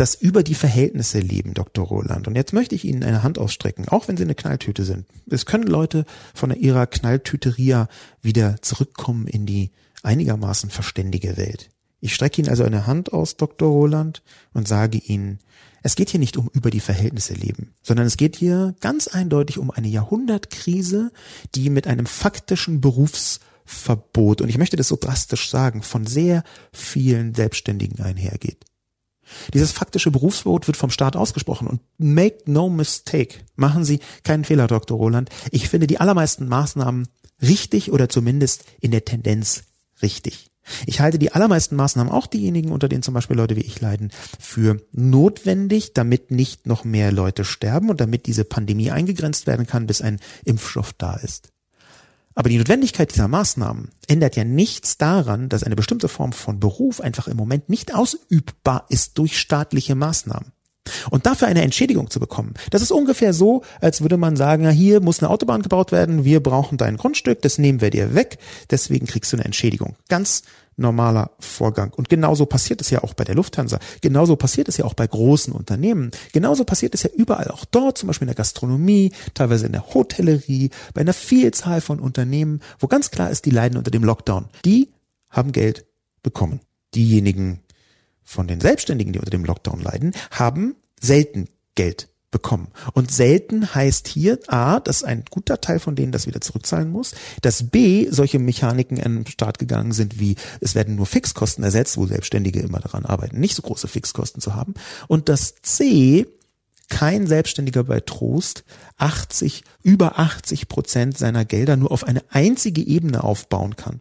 [0.00, 1.86] das über die Verhältnisse leben, Dr.
[1.86, 2.26] Roland.
[2.26, 5.04] Und jetzt möchte ich Ihnen eine Hand ausstrecken, auch wenn Sie eine Knalltüte sind.
[5.28, 7.86] Es können Leute von ihrer Knalltüteria
[8.22, 11.68] wieder zurückkommen in die einigermaßen verständige Welt.
[12.00, 13.68] Ich strecke Ihnen also eine Hand aus, Dr.
[13.68, 14.22] Roland,
[14.54, 15.38] und sage Ihnen,
[15.82, 19.58] es geht hier nicht um über die Verhältnisse leben, sondern es geht hier ganz eindeutig
[19.58, 21.12] um eine Jahrhundertkrise,
[21.54, 27.34] die mit einem faktischen Berufsverbot, und ich möchte das so drastisch sagen, von sehr vielen
[27.34, 28.64] Selbstständigen einhergeht.
[29.54, 34.66] Dieses faktische Berufsverbot wird vom Staat ausgesprochen und make no mistake, machen Sie keinen Fehler,
[34.66, 34.96] Dr.
[34.96, 35.30] Roland.
[35.50, 37.08] Ich finde die allermeisten Maßnahmen
[37.42, 39.64] richtig oder zumindest in der Tendenz
[40.02, 40.50] richtig.
[40.86, 44.12] Ich halte die allermeisten Maßnahmen, auch diejenigen, unter denen zum Beispiel Leute wie ich leiden,
[44.38, 49.86] für notwendig, damit nicht noch mehr Leute sterben und damit diese Pandemie eingegrenzt werden kann,
[49.86, 51.50] bis ein Impfstoff da ist.
[52.34, 57.00] Aber die Notwendigkeit dieser Maßnahmen ändert ja nichts daran, dass eine bestimmte Form von Beruf
[57.00, 60.52] einfach im Moment nicht ausübbar ist durch staatliche Maßnahmen.
[61.10, 65.00] Und dafür eine Entschädigung zu bekommen, das ist ungefähr so, als würde man sagen, hier
[65.00, 68.38] muss eine Autobahn gebaut werden, wir brauchen dein Grundstück, das nehmen wir dir weg,
[68.70, 69.96] deswegen kriegst du eine Entschädigung.
[70.08, 70.42] Ganz
[70.80, 71.92] normaler Vorgang.
[71.92, 73.78] Und genauso passiert es ja auch bei der Lufthansa.
[74.00, 76.10] Genauso passiert es ja auch bei großen Unternehmen.
[76.32, 79.94] Genauso passiert es ja überall, auch dort, zum Beispiel in der Gastronomie, teilweise in der
[79.94, 84.48] Hotellerie, bei einer Vielzahl von Unternehmen, wo ganz klar ist, die leiden unter dem Lockdown.
[84.64, 84.90] Die
[85.28, 85.86] haben Geld
[86.22, 86.60] bekommen.
[86.94, 87.60] Diejenigen
[88.22, 92.68] von den Selbstständigen, die unter dem Lockdown leiden, haben selten Geld bekommen.
[92.92, 97.14] Und selten heißt hier A, dass ein guter Teil von denen das wieder zurückzahlen muss,
[97.42, 101.96] dass B, solche Mechaniken in den Start gegangen sind wie, es werden nur Fixkosten ersetzt,
[101.96, 104.74] wo Selbstständige immer daran arbeiten, nicht so große Fixkosten zu haben.
[105.08, 106.26] Und dass C,
[106.88, 108.64] kein Selbstständiger bei Trost
[108.98, 114.00] 80, über 80 Prozent seiner Gelder nur auf eine einzige Ebene aufbauen kann.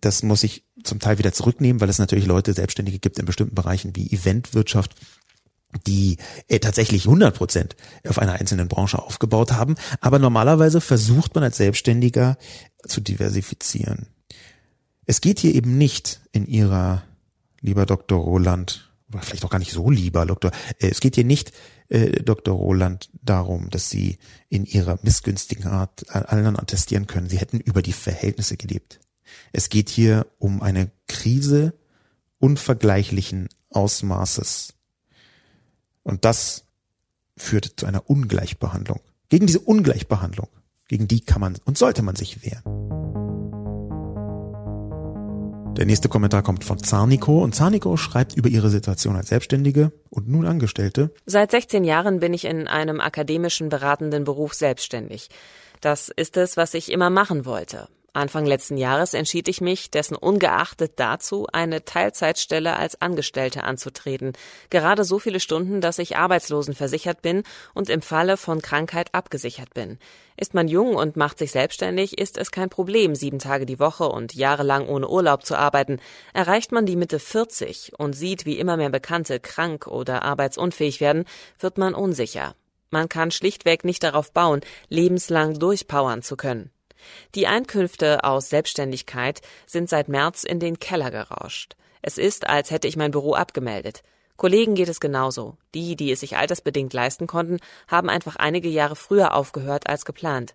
[0.00, 3.54] Das muss ich zum Teil wieder zurücknehmen, weil es natürlich Leute, Selbstständige gibt in bestimmten
[3.54, 4.94] Bereichen wie Eventwirtschaft,
[5.86, 9.74] die äh, tatsächlich 100 Prozent auf einer einzelnen Branche aufgebaut haben.
[10.00, 12.36] Aber normalerweise versucht man als Selbstständiger
[12.86, 14.06] zu diversifizieren.
[15.06, 17.02] Es geht hier eben nicht in ihrer,
[17.60, 18.18] lieber Dr.
[18.18, 21.52] Roland, oder vielleicht auch gar nicht so lieber Doktor, äh, es geht hier nicht,
[21.88, 22.54] äh, Dr.
[22.54, 27.92] Roland, darum, dass sie in ihrer missgünstigen Art allen attestieren können, sie hätten über die
[27.92, 29.00] Verhältnisse gelebt.
[29.52, 31.74] Es geht hier um eine Krise
[32.38, 34.73] unvergleichlichen Ausmaßes.
[36.04, 36.64] Und das
[37.36, 39.00] führt zu einer Ungleichbehandlung.
[39.28, 40.48] Gegen diese Ungleichbehandlung,
[40.86, 42.62] gegen die kann man und sollte man sich wehren.
[45.76, 50.28] Der nächste Kommentar kommt von Zarniko und Zarniko schreibt über ihre Situation als Selbstständige und
[50.28, 51.12] nun Angestellte.
[51.26, 55.30] Seit 16 Jahren bin ich in einem akademischen beratenden Beruf selbstständig.
[55.80, 57.88] Das ist es, was ich immer machen wollte.
[58.14, 64.34] Anfang letzten Jahres entschied ich mich, dessen ungeachtet dazu, eine Teilzeitstelle als Angestellte anzutreten.
[64.70, 67.42] Gerade so viele Stunden, dass ich arbeitslosenversichert bin
[67.74, 69.98] und im Falle von Krankheit abgesichert bin.
[70.36, 74.04] Ist man jung und macht sich selbstständig, ist es kein Problem, sieben Tage die Woche
[74.08, 75.98] und jahrelang ohne Urlaub zu arbeiten.
[76.32, 81.24] Erreicht man die Mitte 40 und sieht, wie immer mehr Bekannte krank oder arbeitsunfähig werden,
[81.58, 82.54] wird man unsicher.
[82.90, 86.70] Man kann schlichtweg nicht darauf bauen, lebenslang durchpowern zu können.
[87.34, 91.76] Die Einkünfte aus Selbstständigkeit sind seit März in den Keller gerauscht.
[92.02, 94.02] Es ist, als hätte ich mein Büro abgemeldet.
[94.36, 95.56] Kollegen geht es genauso.
[95.74, 100.54] Die, die es sich altersbedingt leisten konnten, haben einfach einige Jahre früher aufgehört als geplant.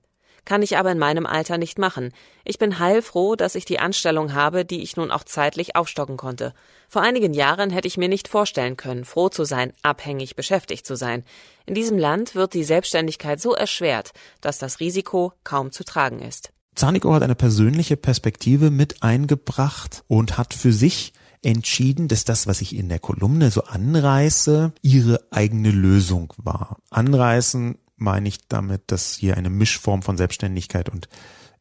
[0.49, 2.11] Kann ich aber in meinem Alter nicht machen.
[2.43, 6.55] Ich bin heilfroh, dass ich die Anstellung habe, die ich nun auch zeitlich aufstocken konnte.
[6.87, 10.95] Vor einigen Jahren hätte ich mir nicht vorstellen können, froh zu sein, abhängig beschäftigt zu
[10.95, 11.23] sein.
[11.67, 16.51] In diesem Land wird die Selbstständigkeit so erschwert, dass das Risiko kaum zu tragen ist.
[16.73, 22.61] Zarniko hat eine persönliche Perspektive mit eingebracht und hat für sich entschieden, dass das, was
[22.61, 26.77] ich in der Kolumne so anreiße, ihre eigene Lösung war.
[26.89, 31.09] Anreißen meine ich damit, dass hier eine Mischform von Selbstständigkeit und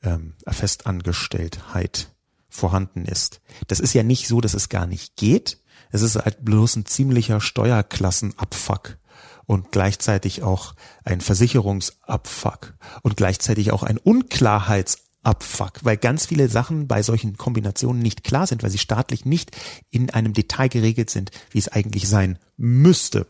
[0.03, 2.09] ähm, Festangestelltheit
[2.49, 3.41] vorhanden ist.
[3.67, 5.59] Das ist ja nicht so, dass es gar nicht geht.
[5.91, 8.99] Es ist halt bloß ein ziemlicher Steuerklassenabfuck
[9.47, 10.75] und gleichzeitig auch
[11.05, 18.25] ein Versicherungsabfuck und gleichzeitig auch ein Unklarheitsabfuck, weil ganz viele Sachen bei solchen Kombinationen nicht
[18.25, 19.57] klar sind, weil sie staatlich nicht
[19.91, 23.27] in einem Detail geregelt sind, wie es eigentlich sein müsste.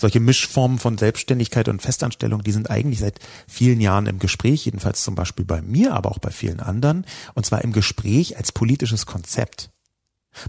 [0.00, 5.02] Solche Mischformen von Selbstständigkeit und Festanstellung, die sind eigentlich seit vielen Jahren im Gespräch, jedenfalls
[5.02, 9.06] zum Beispiel bei mir, aber auch bei vielen anderen, und zwar im Gespräch als politisches
[9.06, 9.70] Konzept.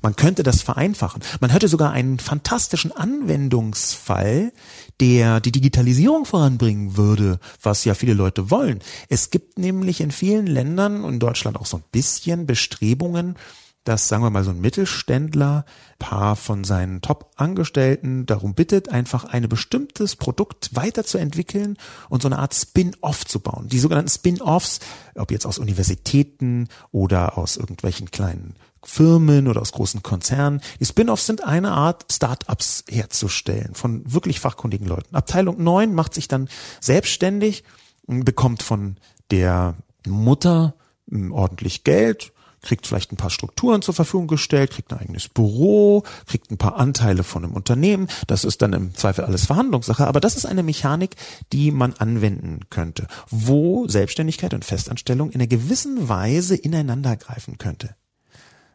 [0.02, 1.22] Man könnte das vereinfachen.
[1.40, 4.54] Man hätte sogar einen fantastischen Anwendungsfall,
[5.00, 8.80] der die Digitalisierung voranbringen würde, was ja viele Leute wollen.
[9.10, 13.36] Es gibt nämlich in vielen Ländern und Deutschland auch so ein bisschen Bestrebungen,
[13.84, 15.66] dass, sagen wir mal, so ein Mittelständler
[15.98, 21.78] paar von seinen Top-Angestellten darum bittet, einfach ein bestimmtes Produkt weiterzuentwickeln
[22.10, 23.68] und so eine Art Spin-off zu bauen.
[23.70, 24.80] Die sogenannten Spin-offs,
[25.16, 30.62] ob jetzt aus Universitäten oder aus irgendwelchen kleinen Firmen oder aus großen Konzernen.
[30.80, 35.16] Die Spin-offs sind eine Art Start-ups herzustellen von wirklich fachkundigen Leuten.
[35.16, 37.64] Abteilung 9 macht sich dann selbstständig,
[38.08, 38.98] bekommt von
[39.30, 39.76] der
[40.08, 40.76] Mutter
[41.10, 46.04] hm, ordentlich Geld, kriegt vielleicht ein paar Strukturen zur Verfügung gestellt, kriegt ein eigenes Büro,
[46.28, 48.08] kriegt ein paar Anteile von einem Unternehmen.
[48.28, 50.08] Das ist dann im Zweifel alles Verhandlungssache.
[50.08, 51.16] Aber das ist eine Mechanik,
[51.52, 57.96] die man anwenden könnte, wo Selbstständigkeit und Festanstellung in einer gewissen Weise ineinander greifen könnte.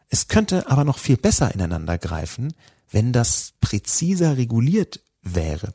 [0.09, 2.53] Es könnte aber noch viel besser ineinander greifen,
[2.89, 5.73] wenn das präziser reguliert wäre.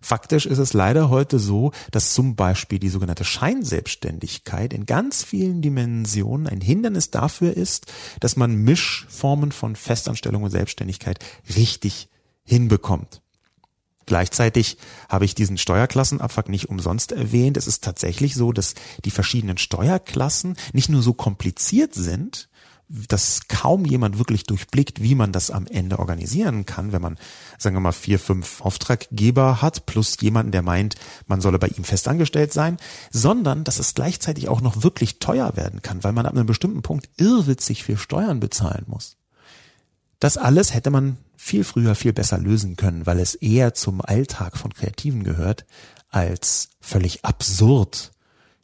[0.00, 5.62] Faktisch ist es leider heute so, dass zum Beispiel die sogenannte Scheinselbstständigkeit in ganz vielen
[5.62, 7.86] Dimensionen ein Hindernis dafür ist,
[8.20, 11.18] dass man Mischformen von Festanstellung und Selbstständigkeit
[11.56, 12.08] richtig
[12.44, 13.20] hinbekommt.
[14.06, 17.56] Gleichzeitig habe ich diesen Steuerklassenabfuck nicht umsonst erwähnt.
[17.56, 18.74] Es ist tatsächlich so, dass
[19.04, 22.48] die verschiedenen Steuerklassen nicht nur so kompliziert sind,
[22.88, 27.18] dass kaum jemand wirklich durchblickt, wie man das am Ende organisieren kann, wenn man,
[27.58, 30.94] sagen wir mal, vier, fünf Auftraggeber hat, plus jemanden, der meint,
[31.26, 32.76] man solle bei ihm festangestellt sein,
[33.10, 36.82] sondern dass es gleichzeitig auch noch wirklich teuer werden kann, weil man ab einem bestimmten
[36.82, 39.16] Punkt irrwitzig viel Steuern bezahlen muss.
[40.20, 44.56] Das alles hätte man viel früher, viel besser lösen können, weil es eher zum Alltag
[44.56, 45.66] von Kreativen gehört,
[46.08, 48.12] als völlig absurd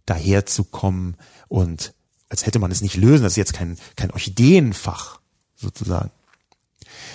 [0.06, 1.16] daherzukommen
[1.48, 1.92] und
[2.32, 3.24] als hätte man es nicht lösen.
[3.24, 5.20] Das ist jetzt kein, kein Orchideenfach
[5.54, 6.10] sozusagen.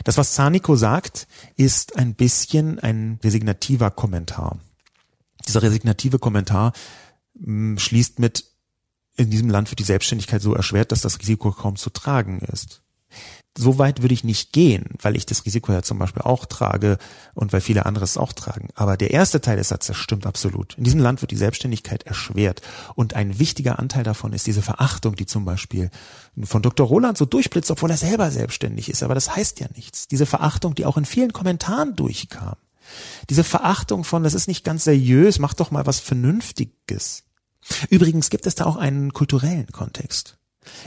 [0.04, 4.60] Das, was Zarniko sagt, ist ein bisschen ein resignativer Kommentar.
[5.48, 6.72] Dieser resignative Kommentar
[7.34, 8.46] mh, hm, schließt mit,
[9.16, 12.84] in diesem Land wird die Selbstständigkeit so erschwert, dass das Risiko kaum zu tragen ist.
[13.58, 16.98] So weit würde ich nicht gehen, weil ich das Risiko ja zum Beispiel auch trage
[17.34, 18.70] und weil viele andere es auch tragen.
[18.76, 20.76] Aber der erste Teil des Satzes stimmt absolut.
[20.78, 22.62] In diesem Land wird die Selbstständigkeit erschwert.
[22.96, 25.90] Und ein wichtiger Anteil davon ist diese Verachtung, die zum Beispiel
[26.44, 26.88] von Dr.
[26.88, 29.04] Roland so durchblitzt, obwohl er selber selbstständig ist.
[29.04, 30.08] Aber das heißt ja nichts.
[30.08, 32.56] Diese Verachtung, die auch in vielen Kommentaren durchkam.
[33.30, 37.24] Diese Verachtung von, das ist nicht ganz seriös, mach doch mal was Vernünftiges.
[37.90, 40.38] Übrigens gibt es da auch einen kulturellen Kontext.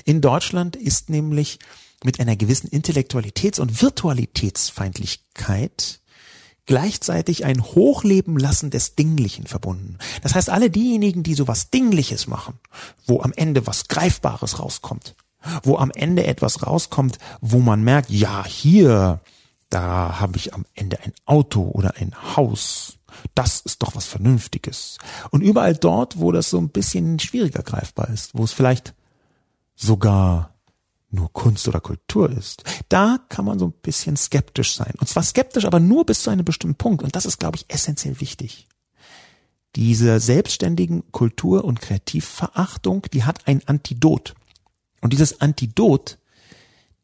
[0.05, 1.59] In Deutschland ist nämlich
[2.05, 6.01] mit einer gewissen Intellektualitäts- und Virtualitätsfeindlichkeit
[6.67, 9.99] gleichzeitig ein Hochleben lassen des Dinglichen verbunden.
[10.23, 12.61] Das heißt, alle diejenigen, die sowas Dingliches machen,
[13.07, 15.17] wo am Ende was Greifbares rauskommt,
[15.65, 19.21] wo am Ende etwas rauskommt, wo man merkt, ja, hier,
[19.69, 22.99] da habe ich am Ende ein Auto oder ein Haus.
[23.35, 24.99] Das ist doch was Vernünftiges.
[25.31, 28.95] Und überall dort, wo das so ein bisschen schwieriger greifbar ist, wo es vielleicht
[29.75, 30.55] sogar
[31.11, 34.95] nur Kunst oder Kultur ist, da kann man so ein bisschen skeptisch sein.
[35.01, 37.03] Und zwar skeptisch, aber nur bis zu einem bestimmten Punkt.
[37.03, 38.69] Und das ist, glaube ich, essentiell wichtig.
[39.77, 44.35] Diese selbstständigen Kultur- und Kreativverachtung, die hat ein Antidot.
[45.01, 46.19] Und dieses Antidot,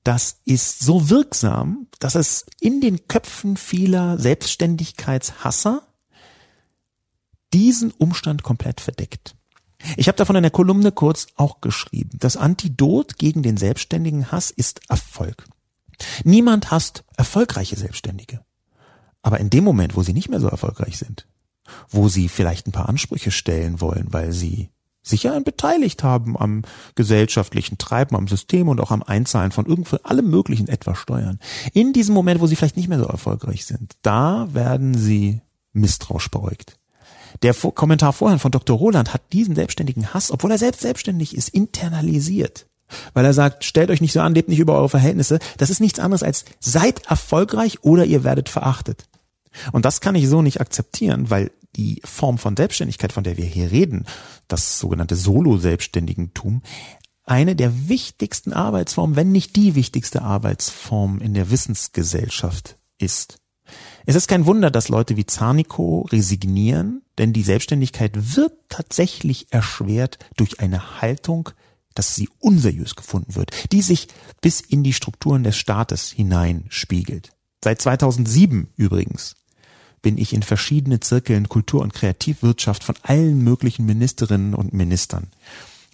[0.03, 5.83] das ist so wirksam, dass es in den Köpfen vieler Selbstständigkeitshasser
[7.53, 9.36] diesen Umstand komplett verdeckt.
[9.97, 12.19] Ich habe davon in der Kolumne kurz auch geschrieben.
[12.19, 15.47] Das Antidot gegen den selbstständigen Hass ist Erfolg.
[16.25, 18.41] Niemand hasst erfolgreiche Selbstständige.
[19.23, 21.27] Aber in dem Moment, wo sie nicht mehr so erfolgreich sind,
[21.89, 24.71] wo sie vielleicht ein paar Ansprüche stellen wollen, weil sie
[25.03, 26.63] sich ja beteiligt haben am
[26.97, 31.39] gesellschaftlichen Treiben, am System und auch am Einzahlen von irgendwie allem möglichen etwas Steuern.
[31.73, 35.41] In diesem Moment, wo sie vielleicht nicht mehr so erfolgreich sind, da werden sie
[35.73, 36.79] misstrauisch beäugt.
[37.43, 38.77] Der Kommentar vorhin von Dr.
[38.77, 42.67] Roland hat diesen selbstständigen Hass, obwohl er selbst selbstständig ist, internalisiert.
[43.15, 45.39] Weil er sagt, stellt euch nicht so an, lebt nicht über eure Verhältnisse.
[45.59, 49.07] Das ist nichts anderes als seid erfolgreich oder ihr werdet verachtet.
[49.73, 53.45] Und das kann ich so nicht akzeptieren, weil die Form von Selbstständigkeit, von der wir
[53.45, 54.07] hier reden,
[54.49, 56.63] das sogenannte Solo-Selbstständigentum,
[57.25, 63.39] eine der wichtigsten Arbeitsformen, wenn nicht die wichtigste Arbeitsform in der Wissensgesellschaft ist.
[64.07, 70.19] Es ist kein Wunder, dass Leute wie Zarniko resignieren, denn die Selbstständigkeit wird tatsächlich erschwert
[70.37, 71.51] durch eine Haltung,
[71.95, 74.09] dass sie unseriös gefunden wird, die sich
[74.41, 77.31] bis in die Strukturen des Staates hineinspiegelt.
[77.65, 79.35] Seit 2007 übrigens
[80.03, 85.31] bin ich in verschiedene Zirkeln Kultur- und Kreativwirtschaft von allen möglichen Ministerinnen und Ministern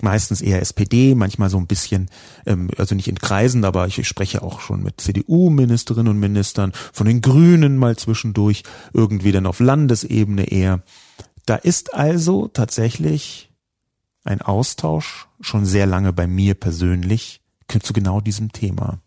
[0.02, 2.08] meistens eher SPD, manchmal so ein bisschen,
[2.44, 7.06] ähm, also nicht in Kreisen, aber ich spreche auch schon mit CDU-Ministerinnen und Ministern, von
[7.06, 10.82] den Grünen mal zwischendurch, irgendwie dann auf Landesebene eher.
[11.46, 13.50] Da ist also tatsächlich
[14.24, 17.40] ein Austausch schon sehr lange bei mir persönlich
[17.83, 19.00] zu genau diesem Thema.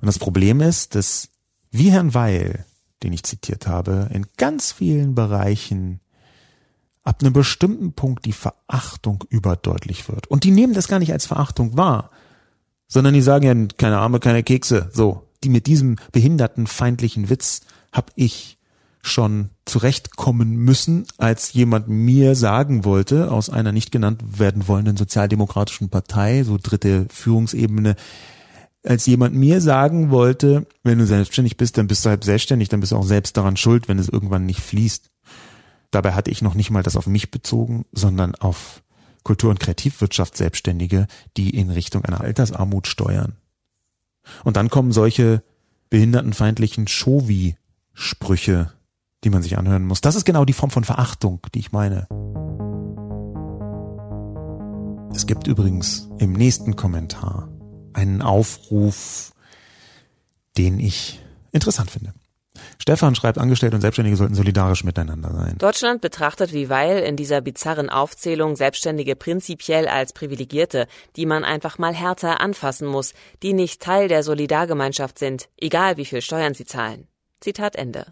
[0.00, 1.28] Und das Problem ist, dass
[1.70, 2.64] wie Herrn Weil,
[3.02, 6.00] den ich zitiert habe, in ganz vielen Bereichen
[7.04, 10.26] ab einem bestimmten Punkt die Verachtung überdeutlich wird.
[10.28, 12.10] Und die nehmen das gar nicht als Verachtung wahr,
[12.88, 14.90] sondern die sagen ja, keine Arme, keine Kekse.
[14.92, 18.58] So, die mit diesem behinderten, feindlichen Witz hab ich
[19.02, 25.88] schon zurechtkommen müssen, als jemand mir sagen wollte, aus einer nicht genannt werden wollenden sozialdemokratischen
[25.88, 27.94] Partei, so dritte Führungsebene,
[28.84, 32.80] als jemand mir sagen wollte, wenn du selbstständig bist, dann bist du halb selbstständig, dann
[32.80, 35.10] bist du auch selbst daran schuld, wenn es irgendwann nicht fließt.
[35.92, 38.82] Dabei hatte ich noch nicht mal das auf mich bezogen, sondern auf
[39.22, 43.36] Kultur- und Kreativwirtschaft Selbstständige, die in Richtung einer Altersarmut steuern.
[44.42, 45.44] Und dann kommen solche
[45.90, 48.72] behindertenfeindlichen Shovi-Sprüche,
[49.24, 50.00] die man sich anhören muss.
[50.00, 52.06] Das ist genau die Form von Verachtung, die ich meine.
[55.14, 57.48] Es gibt übrigens im nächsten Kommentar
[57.92, 59.32] einen Aufruf,
[60.56, 61.20] den ich
[61.52, 62.14] interessant finde.
[62.78, 65.58] Stefan schreibt, Angestellte und Selbstständige sollten solidarisch miteinander sein.
[65.58, 71.78] Deutschland betrachtet wie Weil in dieser bizarren Aufzählung Selbstständige prinzipiell als Privilegierte, die man einfach
[71.78, 76.64] mal härter anfassen muss, die nicht Teil der Solidargemeinschaft sind, egal wie viel Steuern sie
[76.64, 77.06] zahlen.
[77.40, 78.06] Zitat Ende.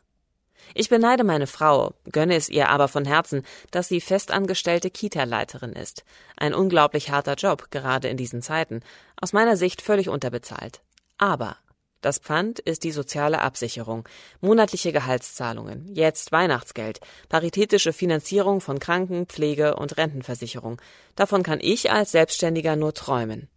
[0.74, 6.04] Ich beneide meine Frau, gönne es ihr aber von Herzen, dass sie festangestellte Kita-Leiterin ist.
[6.36, 8.80] Ein unglaublich harter Job, gerade in diesen Zeiten.
[9.20, 10.80] Aus meiner Sicht völlig unterbezahlt.
[11.18, 11.56] Aber
[12.00, 14.08] das Pfand ist die soziale Absicherung,
[14.40, 20.80] monatliche Gehaltszahlungen, jetzt Weihnachtsgeld, paritätische Finanzierung von Kranken-, Pflege- und Rentenversicherung.
[21.14, 23.48] Davon kann ich als Selbstständiger nur träumen.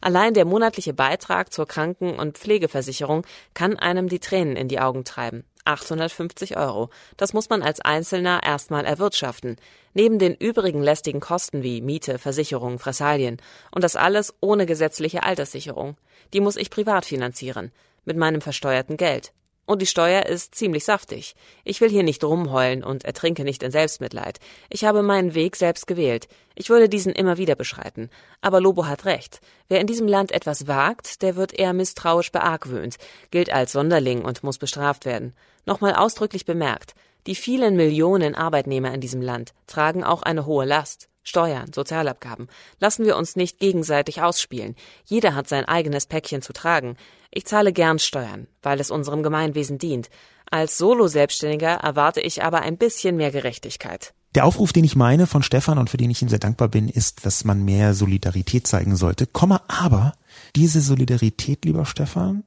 [0.00, 5.04] Allein der monatliche Beitrag zur Kranken- und Pflegeversicherung kann einem die Tränen in die Augen
[5.04, 5.44] treiben.
[5.64, 6.90] 850 Euro.
[7.16, 9.56] Das muss man als Einzelner erstmal erwirtschaften.
[9.94, 13.36] Neben den übrigen lästigen Kosten wie Miete, Versicherung, Fressalien.
[13.70, 15.96] Und das alles ohne gesetzliche Alterssicherung.
[16.32, 17.72] Die muss ich privat finanzieren.
[18.04, 19.32] Mit meinem versteuerten Geld.
[19.64, 21.34] Und die Steuer ist ziemlich saftig.
[21.62, 24.40] Ich will hier nicht rumheulen und ertrinke nicht in Selbstmitleid.
[24.70, 26.26] Ich habe meinen Weg selbst gewählt.
[26.56, 28.10] Ich würde diesen immer wieder beschreiten.
[28.40, 29.40] Aber Lobo hat recht.
[29.68, 32.96] Wer in diesem Land etwas wagt, der wird eher misstrauisch beargwöhnt,
[33.30, 35.32] gilt als Sonderling und muss bestraft werden.
[35.66, 36.94] Nochmal ausdrücklich bemerkt.
[37.26, 41.08] Die vielen Millionen Arbeitnehmer in diesem Land tragen auch eine hohe Last.
[41.24, 42.48] Steuern, Sozialabgaben.
[42.80, 44.74] Lassen wir uns nicht gegenseitig ausspielen.
[45.04, 46.96] Jeder hat sein eigenes Päckchen zu tragen.
[47.30, 50.10] Ich zahle gern Steuern, weil es unserem Gemeinwesen dient.
[50.50, 54.14] Als Solo-Selbstständiger erwarte ich aber ein bisschen mehr Gerechtigkeit.
[54.34, 56.88] Der Aufruf, den ich meine von Stefan und für den ich ihm sehr dankbar bin,
[56.88, 59.26] ist, dass man mehr Solidarität zeigen sollte.
[59.26, 60.14] Komma, aber
[60.56, 62.44] diese Solidarität, lieber Stefan,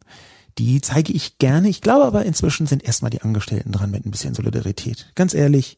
[0.58, 1.70] die zeige ich gerne.
[1.70, 5.12] Ich glaube aber inzwischen sind erstmal die Angestellten dran mit ein bisschen Solidarität.
[5.16, 5.78] Ganz ehrlich,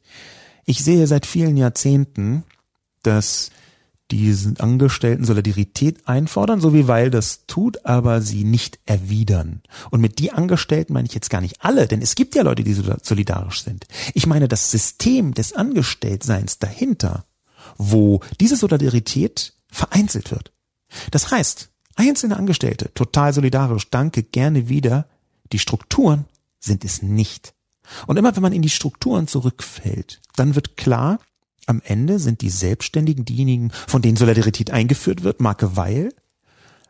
[0.66, 2.44] ich sehe seit vielen Jahrzehnten,
[3.04, 3.52] dass
[4.12, 9.62] diese Angestellten Solidarität einfordern, so wie Weil das tut, aber sie nicht erwidern.
[9.92, 12.64] Und mit die Angestellten meine ich jetzt gar nicht alle, denn es gibt ja Leute,
[12.64, 13.86] die solidarisch sind.
[14.14, 17.26] Ich meine das System des Angestelltseins dahinter,
[17.78, 20.54] wo diese Solidarität vereinzelt wird.
[21.12, 25.08] Das heißt, einzelne Angestellte, total solidarisch, danke, gerne wieder,
[25.52, 26.26] die Strukturen
[26.60, 27.54] sind es nicht.
[28.06, 31.20] Und immer wenn man in die Strukturen zurückfällt, dann wird klar,
[31.66, 36.14] am Ende sind die Selbstständigen diejenigen, von denen Solidarität eingeführt wird, Marke Weil,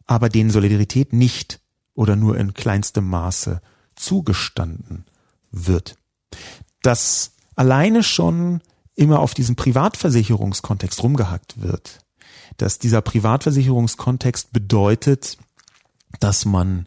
[0.06, 1.60] aber denen Solidarität nicht
[1.94, 3.62] oder nur in kleinstem Maße
[3.96, 5.06] zugestanden
[5.52, 5.98] wird.
[6.84, 8.62] Dass alleine schon
[8.96, 12.00] immer auf diesem Privatversicherungskontext rumgehackt wird,
[12.58, 15.38] dass dieser Privatversicherungskontext bedeutet,
[16.20, 16.86] dass man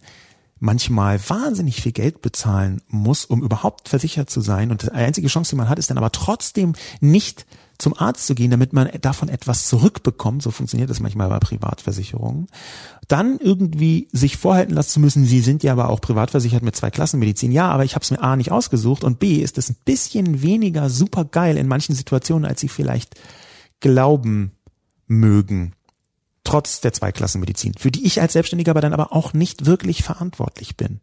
[0.61, 4.71] manchmal wahnsinnig viel Geld bezahlen muss, um überhaupt versichert zu sein.
[4.71, 7.47] Und die einzige Chance, die man hat, ist dann aber trotzdem nicht
[7.79, 12.47] zum Arzt zu gehen, damit man davon etwas zurückbekommt, so funktioniert das manchmal bei Privatversicherungen,
[13.09, 16.91] dann irgendwie sich vorhalten lassen zu müssen, sie sind ja aber auch privatversichert mit zwei
[16.91, 17.53] Klassenmedizin.
[17.53, 20.43] Ja, aber ich habe es mir A nicht ausgesucht und B ist es ein bisschen
[20.43, 23.15] weniger super geil in manchen Situationen, als sie vielleicht
[23.81, 24.53] glauben
[25.11, 25.75] mögen.
[26.45, 30.77] Trotz der Zweiklassenmedizin, für die ich als Selbstständiger aber dann aber auch nicht wirklich verantwortlich
[30.77, 31.01] bin.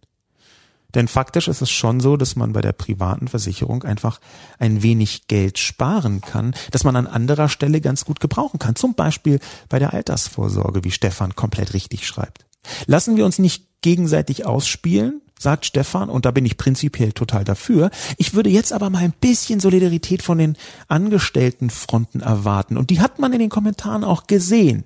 [0.95, 4.19] Denn faktisch ist es schon so, dass man bei der privaten Versicherung einfach
[4.57, 8.75] ein wenig Geld sparen kann, das man an anderer Stelle ganz gut gebrauchen kann.
[8.75, 12.45] Zum Beispiel bei der Altersvorsorge, wie Stefan komplett richtig schreibt.
[12.85, 17.89] Lassen wir uns nicht gegenseitig ausspielen, sagt Stefan, und da bin ich prinzipiell total dafür.
[18.17, 20.57] Ich würde jetzt aber mal ein bisschen Solidarität von den
[20.87, 22.77] Angestelltenfronten erwarten.
[22.77, 24.83] Und die hat man in den Kommentaren auch gesehen.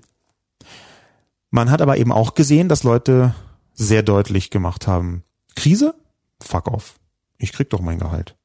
[1.49, 3.35] Man hat aber eben auch gesehen, dass Leute
[3.73, 5.23] sehr deutlich gemacht haben,
[5.55, 5.95] Krise?
[6.41, 6.95] Fuck off.
[7.37, 8.35] Ich krieg doch mein Gehalt.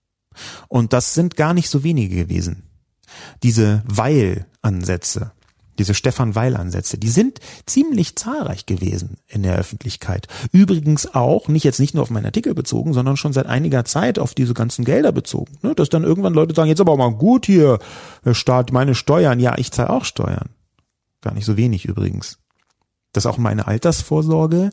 [0.69, 2.65] Und das sind gar nicht so wenige gewesen.
[3.43, 5.33] Diese Weil-Ansätze,
[5.79, 10.29] diese Stefan Weil-Ansätze, die sind ziemlich zahlreich gewesen in der Öffentlichkeit.
[10.53, 14.19] Übrigens auch, nicht jetzt nicht nur auf meinen Artikel bezogen, sondern schon seit einiger Zeit
[14.19, 15.59] auf diese ganzen Gelder bezogen.
[15.63, 15.75] Ne?
[15.75, 17.79] Dass dann irgendwann Leute sagen, jetzt aber mal gut hier,
[18.33, 19.41] Staat, meine Steuern.
[19.41, 20.51] Ja, ich zahle auch Steuern.
[21.21, 22.39] Gar nicht so wenig übrigens.
[23.13, 24.71] Das ist auch meine Altersvorsorge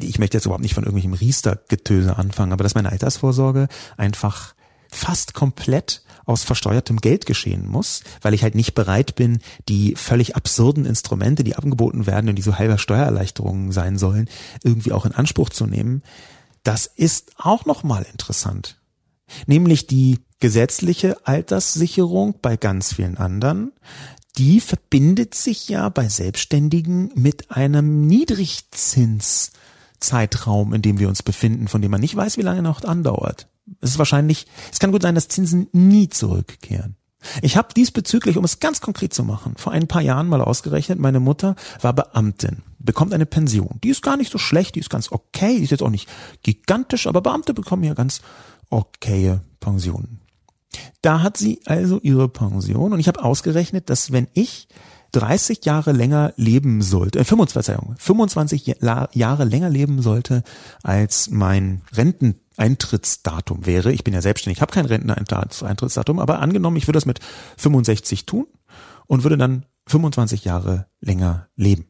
[0.00, 4.54] ich möchte jetzt überhaupt nicht von irgendwelchem Riester-Getöse anfangen, aber dass meine Altersvorsorge einfach
[4.90, 10.36] fast komplett aus versteuertem Geld geschehen muss, weil ich halt nicht bereit bin, die völlig
[10.36, 14.28] absurden Instrumente, die angeboten werden und die so halber Steuererleichterungen sein sollen,
[14.62, 16.02] irgendwie auch in Anspruch zu nehmen.
[16.62, 18.78] Das ist auch nochmal interessant.
[19.46, 23.72] Nämlich die gesetzliche Alterssicherung bei ganz vielen anderen,
[24.36, 29.52] die verbindet sich ja bei Selbstständigen mit einem Niedrigzins
[30.00, 33.48] Zeitraum, in dem wir uns befinden, von dem man nicht weiß, wie lange noch andauert.
[33.80, 36.96] Es ist wahrscheinlich, es kann gut sein, dass Zinsen nie zurückkehren.
[37.42, 40.98] Ich habe diesbezüglich, um es ganz konkret zu machen, vor ein paar Jahren mal ausgerechnet,
[40.98, 43.78] meine Mutter war Beamtin, bekommt eine Pension.
[43.82, 46.08] Die ist gar nicht so schlecht, die ist ganz okay, die ist jetzt auch nicht
[46.42, 48.20] gigantisch, aber Beamte bekommen ja ganz
[48.70, 50.20] okaye Pensionen.
[51.02, 54.68] Da hat sie also ihre Pension und ich habe ausgerechnet, dass wenn ich
[55.14, 58.76] 30 Jahre länger leben sollte, äh, 25, 25
[59.12, 60.42] Jahre länger leben sollte,
[60.82, 63.92] als mein Renteneintrittsdatum wäre.
[63.92, 67.20] Ich bin ja selbstständig, habe kein Renteneintrittsdatum, aber angenommen, ich würde das mit
[67.56, 68.46] 65 tun
[69.06, 71.86] und würde dann 25 Jahre länger leben.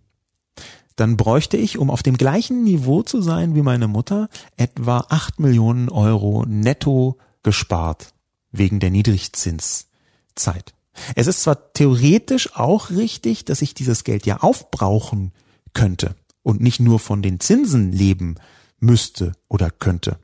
[0.96, 5.40] Dann bräuchte ich, um auf dem gleichen Niveau zu sein wie meine Mutter, etwa 8
[5.40, 8.12] Millionen Euro netto gespart
[8.52, 10.74] wegen der Niedrigzinszeit.
[11.14, 15.32] Es ist zwar theoretisch auch richtig, dass ich dieses Geld ja aufbrauchen
[15.72, 18.36] könnte und nicht nur von den Zinsen leben
[18.78, 20.18] müsste oder könnte.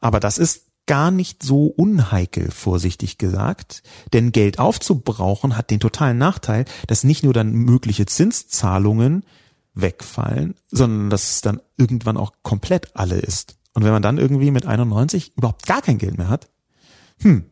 [0.00, 3.82] Aber das ist gar nicht so unheikel, vorsichtig gesagt.
[4.12, 9.24] Denn Geld aufzubrauchen hat den totalen Nachteil, dass nicht nur dann mögliche Zinszahlungen
[9.74, 13.56] wegfallen, sondern dass es dann irgendwann auch komplett alle ist.
[13.72, 16.48] Und wenn man dann irgendwie mit 91 überhaupt gar kein Geld mehr hat,
[17.20, 17.46] hm,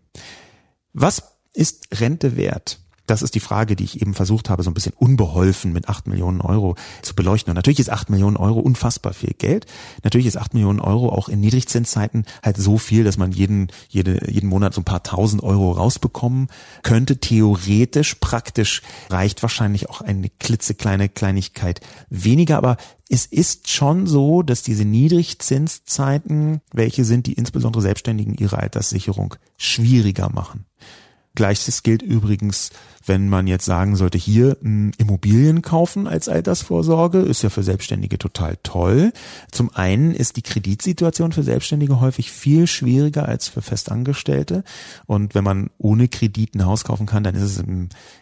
[0.92, 2.78] was ist Rente wert?
[3.07, 6.07] Das ist die Frage, die ich eben versucht habe, so ein bisschen unbeholfen mit acht
[6.07, 7.50] Millionen Euro zu beleuchten.
[7.50, 9.66] Und natürlich ist acht Millionen Euro unfassbar viel Geld.
[10.05, 14.30] Natürlich ist acht Millionen Euro auch in Niedrigzinszeiten halt so viel, dass man jeden, jede,
[14.30, 16.46] jeden Monat so ein paar tausend Euro rausbekommen
[16.84, 17.18] könnte.
[17.18, 22.57] Theoretisch, praktisch reicht wahrscheinlich auch eine klitzekleine Kleinigkeit weniger.
[22.57, 22.76] Aber
[23.09, 30.30] es ist schon so, dass diese Niedrigzinszeiten, welche sind, die insbesondere Selbstständigen ihre Alterssicherung schwieriger
[30.30, 30.66] machen.
[31.35, 32.70] Gleiches gilt übrigens,
[33.07, 38.18] wenn man jetzt sagen sollte, hier hm, Immobilien kaufen als Altersvorsorge, ist ja für Selbstständige
[38.18, 39.12] total toll.
[39.51, 44.62] Zum einen ist die Kreditsituation für Selbstständige häufig viel schwieriger als für Festangestellte.
[45.07, 47.64] Und wenn man ohne Kredit ein Haus kaufen kann, dann ist es,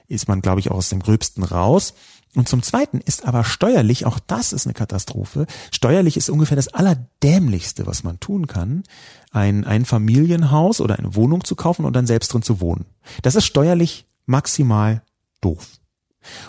[0.08, 1.94] ist man, glaube ich, auch aus dem Gröbsten raus.
[2.36, 6.68] Und zum Zweiten ist aber steuerlich, auch das ist eine Katastrophe, steuerlich ist ungefähr das
[6.68, 8.84] Allerdämlichste, was man tun kann,
[9.32, 12.86] ein, ein Familienhaus oder eine Wohnung zu kaufen und dann selbst drin zu wohnen.
[13.22, 15.02] Das ist steuerlich maximal
[15.40, 15.80] doof.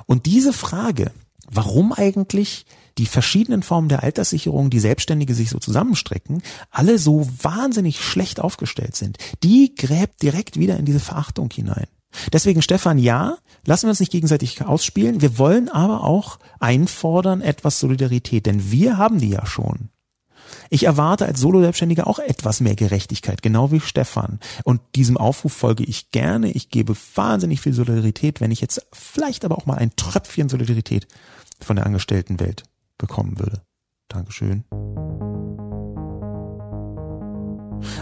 [0.06, 1.12] Und diese Frage,
[1.50, 2.66] warum eigentlich
[2.98, 8.96] die verschiedenen Formen der Alterssicherung, die Selbstständige sich so zusammenstrecken, alle so wahnsinnig schlecht aufgestellt
[8.96, 11.88] sind, die gräbt direkt wieder in diese Verachtung hinein.
[12.34, 15.22] Deswegen, Stefan, ja, lassen wir uns nicht gegenseitig ausspielen.
[15.22, 19.90] Wir wollen aber auch einfordern etwas Solidarität, denn wir haben die ja schon.
[20.70, 24.40] Ich erwarte als Solo-Selbstständiger auch etwas mehr Gerechtigkeit, genau wie Stefan.
[24.64, 26.52] Und diesem Aufruf folge ich gerne.
[26.52, 31.08] Ich gebe wahnsinnig viel Solidarität, wenn ich jetzt vielleicht aber auch mal ein Tröpfchen Solidarität
[31.60, 32.64] von der Angestelltenwelt
[32.98, 33.62] bekommen würde.
[34.08, 34.64] Dankeschön.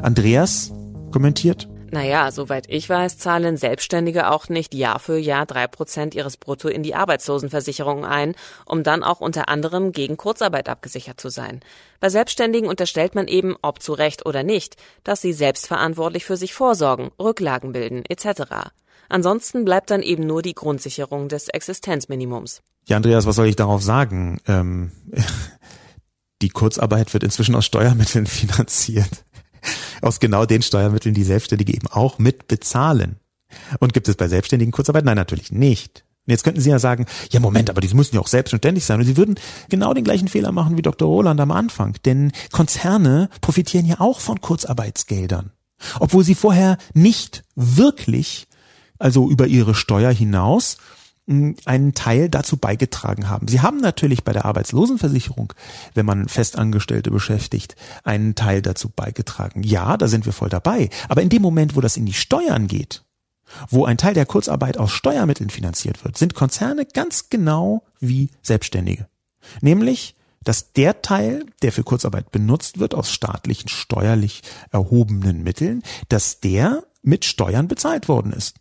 [0.01, 0.71] Andreas
[1.11, 1.69] kommentiert.
[1.91, 6.67] Naja, soweit ich weiß, zahlen Selbstständige auch nicht Jahr für Jahr drei Prozent ihres Brutto
[6.67, 8.35] in die Arbeitslosenversicherung ein,
[8.65, 11.61] um dann auch unter anderem gegen Kurzarbeit abgesichert zu sein.
[11.99, 16.53] Bei Selbstständigen unterstellt man eben, ob zu Recht oder nicht, dass sie selbstverantwortlich für sich
[16.53, 18.71] vorsorgen, Rücklagen bilden etc.
[19.09, 22.61] Ansonsten bleibt dann eben nur die Grundsicherung des Existenzminimums.
[22.87, 24.39] Ja, Andreas, was soll ich darauf sagen?
[24.47, 24.91] Ähm,
[26.41, 29.25] die Kurzarbeit wird inzwischen aus Steuermitteln finanziert
[30.01, 33.17] aus genau den Steuermitteln, die Selbstständige eben auch mit bezahlen.
[33.79, 35.05] Und gibt es bei Selbstständigen Kurzarbeit?
[35.05, 36.03] Nein, natürlich nicht.
[36.25, 38.99] Jetzt könnten Sie ja sagen, ja Moment, aber die müssen ja auch selbstständig sein.
[38.99, 39.35] Und Sie würden
[39.69, 41.07] genau den gleichen Fehler machen wie Dr.
[41.07, 41.95] Roland am Anfang.
[42.05, 45.51] Denn Konzerne profitieren ja auch von Kurzarbeitsgeldern.
[45.99, 48.47] Obwohl sie vorher nicht wirklich,
[48.99, 50.77] also über ihre Steuer hinaus,
[51.29, 53.47] einen Teil dazu beigetragen haben.
[53.47, 55.53] Sie haben natürlich bei der Arbeitslosenversicherung,
[55.93, 59.61] wenn man Festangestellte beschäftigt, einen Teil dazu beigetragen.
[59.63, 60.89] Ja, da sind wir voll dabei.
[61.07, 63.03] Aber in dem Moment, wo das in die Steuern geht,
[63.69, 69.07] wo ein Teil der Kurzarbeit aus Steuermitteln finanziert wird, sind Konzerne ganz genau wie Selbstständige.
[69.61, 76.39] Nämlich, dass der Teil, der für Kurzarbeit benutzt wird, aus staatlichen, steuerlich erhobenen Mitteln, dass
[76.39, 78.55] der mit Steuern bezahlt worden ist.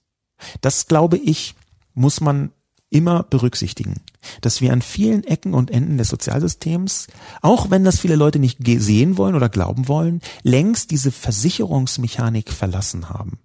[0.60, 1.54] Das glaube ich,
[1.94, 2.52] muss man
[2.90, 3.96] immer berücksichtigen,
[4.40, 7.08] dass wir an vielen Ecken und Enden des Sozialsystems,
[7.42, 13.10] auch wenn das viele Leute nicht sehen wollen oder glauben wollen, längst diese Versicherungsmechanik verlassen
[13.10, 13.38] haben.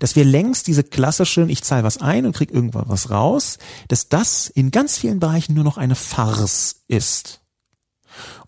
[0.00, 4.08] Dass wir längst diese klassischen, ich zahle was ein und krieg irgendwann was raus, dass
[4.08, 7.40] das in ganz vielen Bereichen nur noch eine Farce ist.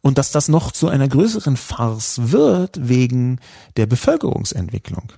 [0.01, 3.39] Und dass das noch zu einer größeren Farce wird wegen
[3.77, 5.13] der Bevölkerungsentwicklung.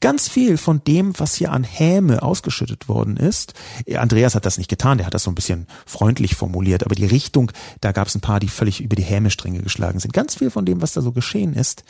[0.00, 3.54] Ganz viel von dem, was hier an Häme ausgeschüttet worden ist,
[3.96, 7.04] Andreas hat das nicht getan, der hat das so ein bisschen freundlich formuliert, aber die
[7.04, 10.12] Richtung, da gab es ein paar, die völlig über die Hämestränge geschlagen sind.
[10.12, 11.84] Ganz viel von dem, was da so geschehen ist,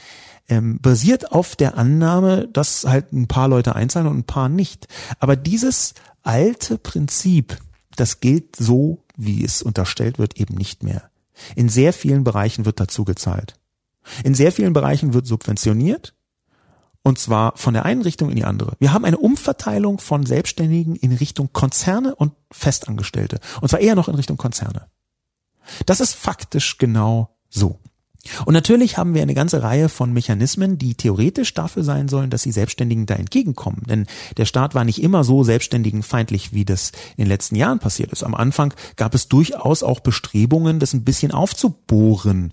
[0.48, 4.88] ähm, basiert auf der Annahme, dass halt ein paar Leute einzahlen und ein paar nicht.
[5.20, 7.58] Aber dieses alte Prinzip,
[7.96, 11.10] das gilt so, wie es unterstellt wird, eben nicht mehr.
[11.54, 13.54] In sehr vielen Bereichen wird dazu gezahlt.
[14.24, 16.14] In sehr vielen Bereichen wird subventioniert
[17.02, 18.72] und zwar von der einen Richtung in die andere.
[18.78, 23.40] Wir haben eine Umverteilung von Selbstständigen in Richtung Konzerne und Festangestellte.
[23.60, 24.86] Und zwar eher noch in Richtung Konzerne.
[25.86, 27.78] Das ist faktisch genau so.
[28.44, 32.42] Und natürlich haben wir eine ganze Reihe von Mechanismen, die theoretisch dafür sein sollen, dass
[32.42, 33.84] die Selbstständigen da entgegenkommen.
[33.88, 38.12] Denn der Staat war nicht immer so selbstständigenfeindlich, wie das in den letzten Jahren passiert
[38.12, 38.24] ist.
[38.24, 42.52] Am Anfang gab es durchaus auch Bestrebungen, das ein bisschen aufzubohren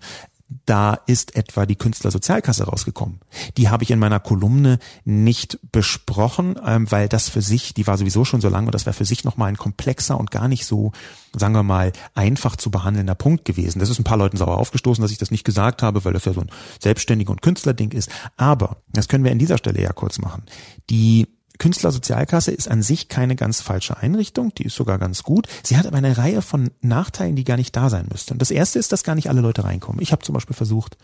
[0.65, 3.19] Da ist etwa die Künstlersozialkasse rausgekommen.
[3.57, 7.97] Die habe ich in meiner Kolumne nicht besprochen, ähm, weil das für sich, die war
[7.97, 10.65] sowieso schon so lang und das wäre für sich nochmal ein komplexer und gar nicht
[10.65, 10.91] so,
[11.35, 13.79] sagen wir mal, einfach zu behandelnder Punkt gewesen.
[13.79, 16.25] Das ist ein paar Leuten sauer aufgestoßen, dass ich das nicht gesagt habe, weil das
[16.25, 18.09] ja so ein selbstständiger und Künstlerding ist.
[18.37, 20.43] Aber, das können wir an dieser Stelle ja kurz machen.
[20.91, 21.27] Die
[21.57, 25.47] Künstlersozialkasse ist an sich keine ganz falsche Einrichtung, die ist sogar ganz gut.
[25.63, 28.37] Sie hat aber eine Reihe von Nachteilen, die gar nicht da sein müssten.
[28.37, 30.01] das erste ist, dass gar nicht alle Leute reinkommen.
[30.01, 30.97] Ich habe zum Beispiel versucht,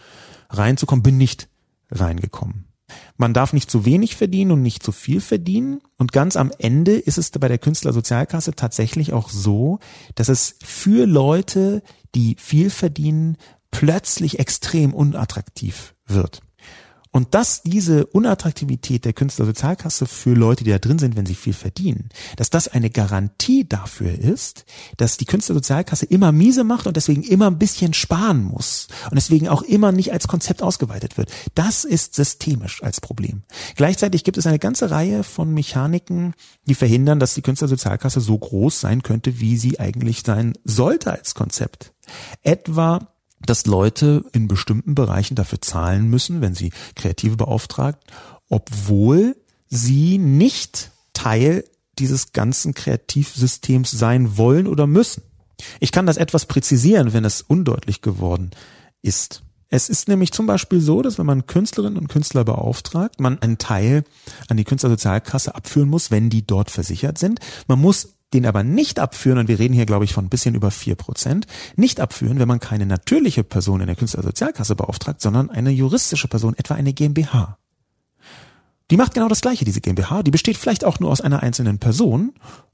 [0.50, 1.50] reinzukommen, bin nicht
[1.92, 2.72] reingekommen.
[3.18, 5.82] Man darf nicht zu wenig verdienen und nicht zu viel verdienen.
[5.98, 9.80] Und ganz am Ende ist es bei der Künstlersozialkasse tatsächlich auch so,
[10.16, 11.84] dass es für Leute,
[12.16, 13.38] die viel verdienen,
[13.72, 16.42] plötzlich extrem unattraktiv wird.
[17.12, 21.54] Und dass diese Unattraktivität der Künstlersozialkasse für Leute, die da drin sind, wenn sie viel
[21.54, 27.24] verdienen, dass das eine Garantie dafür ist, dass die Künstlersozialkasse immer miese macht und deswegen
[27.24, 31.32] immer ein bisschen sparen muss und deswegen auch immer nicht als Konzept ausgeweitet wird.
[31.54, 33.44] Das ist systemisch als Problem.
[33.76, 36.34] Gleichzeitig gibt es eine ganze Reihe von Mechaniken,
[36.66, 41.36] die verhindern, dass die Künstlersozialkasse so groß sein könnte, wie sie eigentlich sein sollte als
[41.36, 41.94] Konzept.
[42.42, 43.12] Etwa
[43.46, 48.04] dass Leute in bestimmten Bereichen dafür zahlen müssen, wenn sie Kreative beauftragt,
[48.50, 49.36] obwohl
[49.70, 51.64] sie nicht Teil
[52.00, 55.24] dieses ganzen Kreativsystems sein wollen oder müssen.
[55.80, 58.52] Ich kann das etwas präzisieren, wenn es undeutlich geworden
[59.02, 59.44] ist.
[59.70, 63.58] Es ist nämlich zum Beispiel so, dass wenn man Künstlerinnen und Künstler beauftragt, man einen
[63.58, 64.04] Teil
[64.50, 67.40] an die Künstlersozialkasse abführen muss, wenn die dort versichert sind.
[67.68, 70.56] Man muss den aber nicht abführen, und wir reden hier, glaube ich, von ein bisschen
[70.56, 75.50] über vier Prozent, nicht abführen, wenn man keine natürliche Person in der Künstlersozialkasse beauftragt, sondern
[75.50, 77.58] eine juristische Person, etwa eine GmbH.
[78.90, 80.22] Die macht genau das Gleiche, diese GmbH.
[80.24, 82.34] Die besteht vielleicht auch nur aus einer einzelnen Person,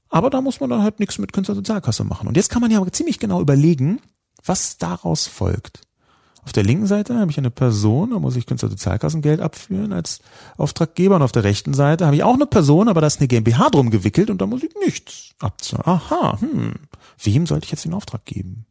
[0.10, 2.28] aber da muss man dann halt nichts mit Künstlersozialkasse machen.
[2.28, 4.00] Und jetzt kann man ja ziemlich genau überlegen,
[4.44, 5.87] was daraus folgt.
[6.48, 10.20] Auf der linken Seite habe ich eine Person, da muss ich Künstlersozialkassengeld abführen als
[10.56, 11.18] Auftraggeber.
[11.18, 13.70] Und auf der rechten Seite habe ich auch eine Person, aber da ist eine GmbH
[13.70, 15.86] drum gewickelt und da muss ich nichts abzahlen.
[15.86, 16.76] Aha, hm.
[17.22, 18.66] Wem sollte ich jetzt den Auftrag geben?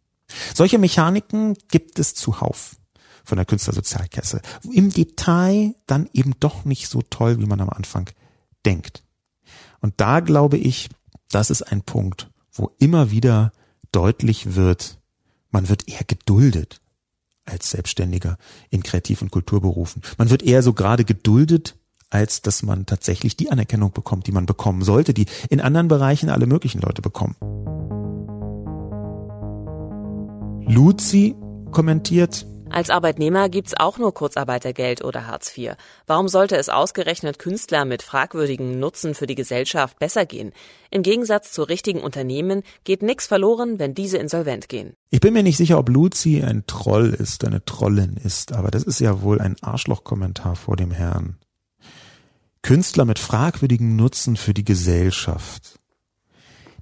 [0.54, 2.76] Solche Mechaniken gibt es zuhauf
[3.24, 4.40] von der Künstlersozialkasse.
[4.72, 8.08] Im Detail dann eben doch nicht so toll, wie man am Anfang
[8.64, 9.02] denkt.
[9.82, 10.88] Und da glaube ich,
[11.30, 13.52] das ist ein Punkt, wo immer wieder
[13.92, 14.96] deutlich wird,
[15.50, 16.80] man wird eher geduldet
[17.46, 18.36] als Selbstständiger
[18.70, 20.02] in Kreativ- und Kulturberufen.
[20.18, 21.76] Man wird eher so gerade geduldet,
[22.10, 26.28] als dass man tatsächlich die Anerkennung bekommt, die man bekommen sollte, die in anderen Bereichen
[26.30, 27.36] alle möglichen Leute bekommen.
[30.68, 31.34] Luzi
[31.70, 35.76] kommentiert, als Arbeitnehmer gibt's auch nur Kurzarbeitergeld oder Hartz IV.
[36.06, 40.52] Warum sollte es ausgerechnet Künstler mit fragwürdigem Nutzen für die Gesellschaft besser gehen?
[40.90, 44.94] Im Gegensatz zu richtigen Unternehmen geht nichts verloren, wenn diese insolvent gehen.
[45.10, 48.82] Ich bin mir nicht sicher, ob Luzi ein Troll ist, eine Trollin ist, aber das
[48.82, 51.36] ist ja wohl ein Arschlochkommentar vor dem Herrn.
[52.62, 55.78] Künstler mit fragwürdigem Nutzen für die Gesellschaft.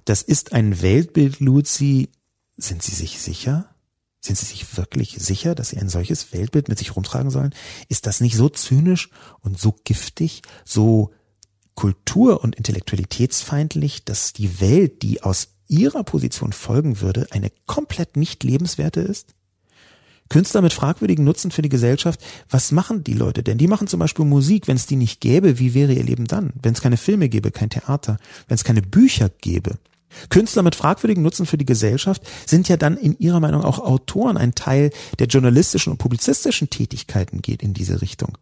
[0.03, 2.09] Das ist ein Weltbild, Luzi.
[2.57, 3.74] Sind Sie sich sicher?
[4.25, 7.53] Sind Sie sich wirklich sicher, dass Sie ein solches Weltbild mit sich rumtragen sollen?
[7.89, 9.11] Ist das nicht so zynisch
[9.41, 11.11] und so giftig, so
[11.75, 18.43] kultur- und intellektualitätsfeindlich, dass die Welt, die aus Ihrer Position folgen würde, eine komplett nicht
[18.43, 19.35] lebenswerte ist?
[20.27, 22.19] Künstler mit fragwürdigen Nutzen für die Gesellschaft,
[22.49, 23.59] was machen die Leute denn?
[23.59, 26.51] Die machen zum Beispiel Musik, wenn es die nicht gäbe, wie wäre ihr Leben dann?
[26.59, 28.17] Wenn es keine Filme gäbe, kein Theater,
[28.47, 29.77] wenn es keine Bücher gäbe,
[30.29, 34.37] Künstler mit fragwürdigem Nutzen für die Gesellschaft sind ja dann in ihrer Meinung auch Autoren.
[34.37, 38.37] Ein Teil der journalistischen und publizistischen Tätigkeiten geht in diese Richtung.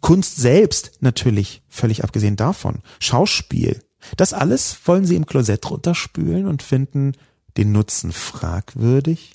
[0.00, 2.80] Kunst selbst natürlich, völlig abgesehen davon.
[3.00, 3.82] Schauspiel.
[4.16, 7.12] Das alles wollen sie im Klosett runterspülen und finden
[7.56, 9.34] den Nutzen fragwürdig.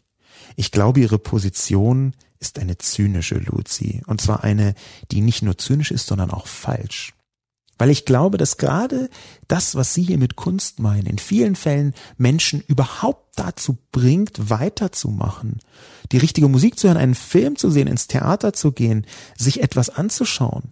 [0.55, 4.01] Ich glaube, ihre Position ist eine zynische Luzi.
[4.05, 4.75] Und zwar eine,
[5.11, 7.13] die nicht nur zynisch ist, sondern auch falsch.
[7.77, 9.09] Weil ich glaube, dass gerade
[9.47, 15.59] das, was Sie hier mit Kunst meinen, in vielen Fällen Menschen überhaupt dazu bringt, weiterzumachen,
[16.11, 19.05] die richtige Musik zu hören, einen Film zu sehen, ins Theater zu gehen,
[19.37, 20.71] sich etwas anzuschauen,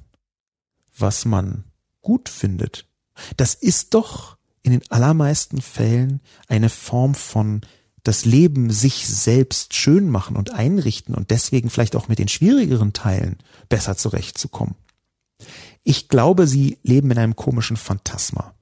[0.98, 1.64] was man
[2.02, 2.86] gut findet.
[3.38, 7.62] Das ist doch in den allermeisten Fällen eine Form von
[8.04, 12.94] das Leben sich selbst schön machen und einrichten und deswegen vielleicht auch mit den schwierigeren
[12.94, 13.38] Teilen
[13.70, 14.76] besser zurechtzukommen.
[15.84, 18.54] Ich glaube, sie leben in einem komischen Phantasma.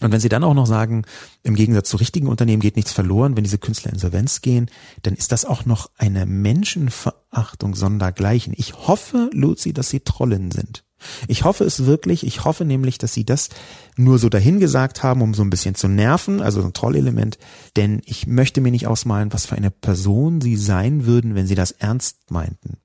[0.00, 1.04] Und wenn Sie dann auch noch sagen,
[1.44, 4.68] im Gegensatz zu richtigen Unternehmen geht nichts verloren, wenn diese Künstler insolvenz gehen,
[5.02, 8.54] dann ist das auch noch eine Menschenverachtung sondergleichen.
[8.56, 10.84] Ich hoffe, Luzi, dass Sie Trollen sind.
[11.28, 12.26] Ich hoffe es wirklich.
[12.26, 13.50] Ich hoffe nämlich, dass sie das
[13.96, 17.38] nur so dahingesagt haben, um so ein bisschen zu nerven, also ein Trollelement.
[17.76, 21.54] Denn ich möchte mir nicht ausmalen, was für eine Person sie sein würden, wenn sie
[21.54, 22.78] das ernst meinten.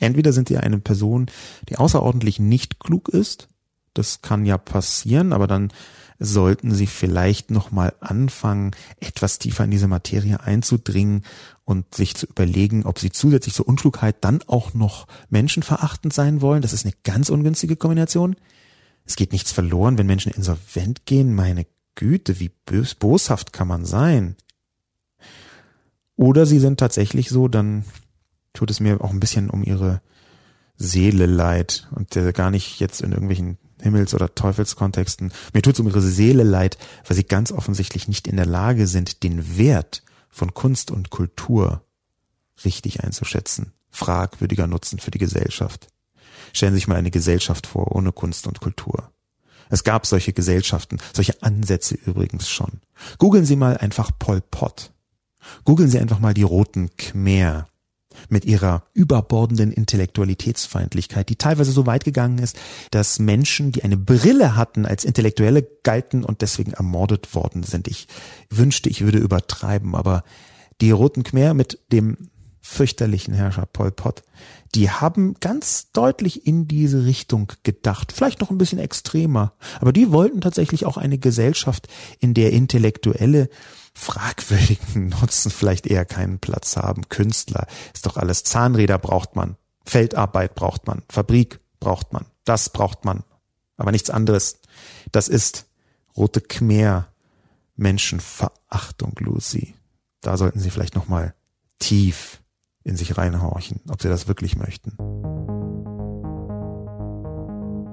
[0.00, 1.26] Entweder sind sie eine Person,
[1.68, 3.48] die außerordentlich nicht klug ist.
[3.94, 5.72] Das kann ja passieren, aber dann
[6.18, 11.24] sollten sie vielleicht nochmal anfangen, etwas tiefer in diese Materie einzudringen
[11.64, 16.62] und sich zu überlegen, ob sie zusätzlich zur Unklugheit dann auch noch menschenverachtend sein wollen.
[16.62, 18.36] Das ist eine ganz ungünstige Kombination.
[19.04, 21.34] Es geht nichts verloren, wenn Menschen insolvent gehen.
[21.34, 24.36] Meine Güte, wie bös, boshaft kann man sein?
[26.16, 27.84] Oder sie sind tatsächlich so, dann
[28.54, 30.00] tut es mir auch ein bisschen um ihre
[30.76, 35.32] Seele leid und äh, gar nicht jetzt in irgendwelchen Himmels- oder Teufelskontexten.
[35.52, 38.86] Mir tut es um ihre Seele leid, weil sie ganz offensichtlich nicht in der Lage
[38.86, 41.84] sind, den Wert von Kunst und Kultur
[42.64, 43.72] richtig einzuschätzen.
[43.90, 45.88] Fragwürdiger Nutzen für die Gesellschaft.
[46.52, 49.12] Stellen Sie sich mal eine Gesellschaft vor ohne Kunst und Kultur.
[49.70, 52.80] Es gab solche Gesellschaften, solche Ansätze übrigens schon.
[53.18, 54.92] Googeln Sie mal einfach Pol Pot.
[55.64, 57.66] Googeln Sie einfach mal die Roten Khmer
[58.28, 62.56] mit ihrer überbordenden Intellektualitätsfeindlichkeit, die teilweise so weit gegangen ist,
[62.90, 67.88] dass Menschen, die eine Brille hatten, als Intellektuelle galten und deswegen ermordet worden sind.
[67.88, 68.08] Ich
[68.50, 70.24] wünschte, ich würde übertreiben, aber
[70.80, 74.22] die Roten Khmer mit dem fürchterlichen Herrscher Pol Pot,
[74.74, 80.10] die haben ganz deutlich in diese Richtung gedacht, vielleicht noch ein bisschen extremer, aber die
[80.10, 81.88] wollten tatsächlich auch eine Gesellschaft,
[82.20, 83.50] in der Intellektuelle
[83.94, 87.08] fragwürdigen Nutzen vielleicht eher keinen Platz haben.
[87.08, 88.44] Künstler ist doch alles.
[88.44, 89.56] Zahnräder braucht man.
[89.84, 91.02] Feldarbeit braucht man.
[91.08, 92.26] Fabrik braucht man.
[92.44, 93.22] Das braucht man.
[93.76, 94.60] Aber nichts anderes.
[95.12, 95.66] Das ist
[96.16, 97.08] rote Khmer
[97.76, 99.74] Menschenverachtung, Lucy.
[100.20, 101.34] Da sollten Sie vielleicht nochmal
[101.78, 102.40] tief
[102.84, 104.96] in sich reinhorchen, ob Sie das wirklich möchten.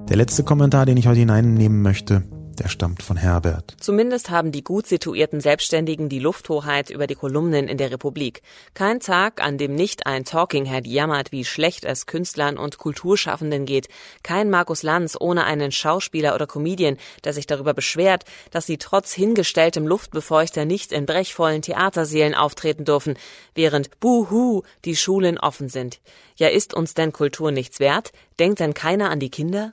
[0.08, 2.22] Der letzte Kommentar, den ich heute hineinnehmen möchte,
[2.62, 3.74] der stammt von Herbert.
[3.80, 8.42] Zumindest haben die gut situierten Selbstständigen die Lufthoheit über die Kolumnen in der Republik.
[8.72, 13.66] Kein Tag, an dem nicht ein Talking Head jammert, wie schlecht es Künstlern und Kulturschaffenden
[13.66, 13.88] geht.
[14.22, 19.12] Kein Markus Lanz ohne einen Schauspieler oder Comedian, der sich darüber beschwert, dass sie trotz
[19.12, 23.18] hingestelltem Luftbefeuchter nicht in brechvollen Theatersälen auftreten dürfen,
[23.56, 26.00] während Buhu die Schulen offen sind.
[26.36, 28.12] Ja, ist uns denn Kultur nichts wert?
[28.38, 29.72] Denkt denn keiner an die Kinder?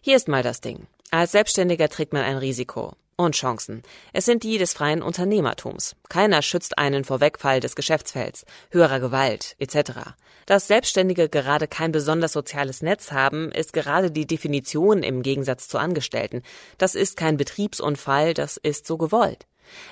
[0.00, 0.88] Hier ist mal das Ding.
[1.10, 3.82] Als Selbstständiger trägt man ein Risiko und Chancen.
[4.12, 5.96] Es sind die des freien Unternehmertums.
[6.10, 10.12] Keiner schützt einen vor Wegfall des Geschäftsfelds, höherer Gewalt etc.
[10.44, 15.78] Dass Selbstständige gerade kein besonders soziales Netz haben, ist gerade die Definition im Gegensatz zu
[15.78, 16.42] Angestellten.
[16.76, 19.47] Das ist kein Betriebsunfall, das ist so gewollt.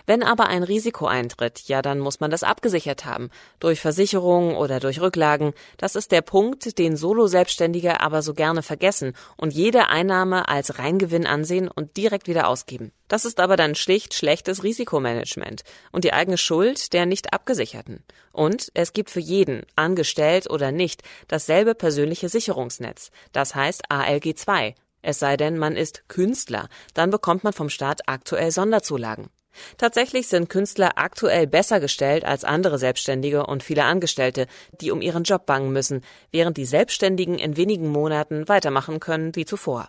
[0.07, 3.31] Wenn aber ein Risiko eintritt, ja, dann muss man das abgesichert haben.
[3.61, 5.53] Durch Versicherungen oder durch Rücklagen.
[5.77, 11.27] Das ist der Punkt, den Solo-Selbstständige aber so gerne vergessen und jede Einnahme als Reingewinn
[11.27, 12.93] ansehen und direkt wieder ausgeben.
[13.09, 15.62] Das ist aber dann schlicht schlechtes Risikomanagement
[15.93, 18.03] und die eigene Schuld der nicht abgesicherten.
[18.33, 23.11] Und es gibt für jeden, angestellt oder nicht, dasselbe persönliche Sicherungsnetz.
[23.33, 24.74] Das heißt ALG 2.
[25.03, 29.29] Es sei denn, man ist Künstler, dann bekommt man vom Staat aktuell Sonderzulagen.
[29.78, 34.46] Tatsächlich sind Künstler aktuell besser gestellt als andere Selbstständige und viele Angestellte,
[34.80, 39.44] die um ihren Job bangen müssen, während die Selbstständigen in wenigen Monaten weitermachen können wie
[39.44, 39.88] zuvor.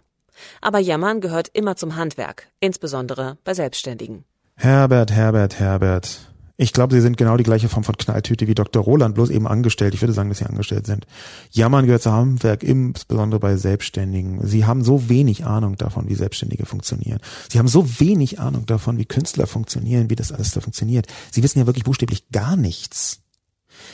[0.62, 4.24] Aber Jammern gehört immer zum Handwerk, insbesondere bei Selbstständigen.
[4.56, 6.37] Herbert, Herbert, Herbert.
[6.60, 8.84] Ich glaube, sie sind genau die gleiche Form von Knalltüte wie Dr.
[8.84, 9.94] Roland, bloß eben angestellt.
[9.94, 11.06] Ich würde sagen, dass sie angestellt sind.
[11.52, 14.46] Jammern gehört zu Handwerk, insbesondere bei Selbstständigen.
[14.46, 17.20] Sie haben so wenig Ahnung davon, wie Selbstständige funktionieren.
[17.50, 21.06] Sie haben so wenig Ahnung davon, wie Künstler funktionieren, wie das alles da funktioniert.
[21.32, 23.20] Sie wissen ja wirklich buchstäblich gar nichts.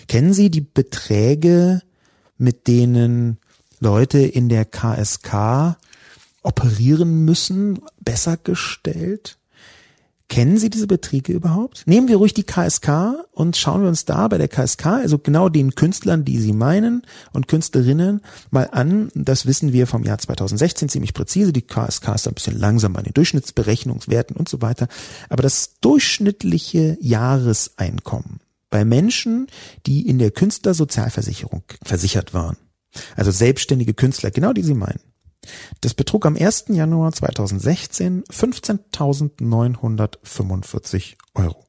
[0.08, 1.82] Kennen Sie die Beträge,
[2.38, 3.40] mit denen
[3.82, 5.76] Leute in der KSK
[6.44, 9.38] operieren müssen, besser gestellt?
[10.30, 11.84] Kennen Sie diese Beträge überhaupt?
[11.86, 15.50] Nehmen wir ruhig die KSK und schauen wir uns da bei der KSK, also genau
[15.50, 17.04] den Künstlern, die Sie meinen
[17.34, 19.10] und Künstlerinnen, mal an.
[19.14, 21.54] Das wissen wir vom Jahr 2016 ziemlich präzise.
[21.54, 24.88] Die KSK ist ein bisschen langsam an den Durchschnittsberechnungswerten und so weiter.
[25.30, 28.40] Aber das durchschnittliche Jahreseinkommen
[28.72, 29.48] bei Menschen,
[29.86, 32.58] die in der Künstlersozialversicherung versichert waren,
[33.16, 35.00] also selbstständige Künstler, genau die Sie meinen,
[35.82, 36.66] das betrug am 1.
[36.70, 41.68] Januar 2016 15.945 Euro.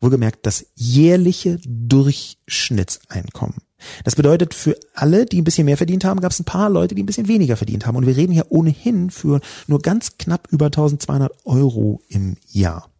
[0.00, 3.58] Wohlgemerkt das jährliche Durchschnittseinkommen.
[4.04, 6.94] Das bedeutet, für alle, die ein bisschen mehr verdient haben, gab es ein paar Leute,
[6.94, 7.96] die ein bisschen weniger verdient haben.
[7.96, 12.90] Und wir reden hier ohnehin für nur ganz knapp über 1200 Euro im Jahr.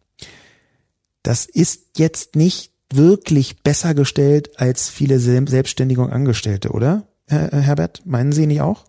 [1.23, 8.05] Das ist jetzt nicht wirklich besser gestellt als viele Selbstständige und Angestellte, oder, Herr Herbert?
[8.05, 8.85] Meinen Sie nicht auch?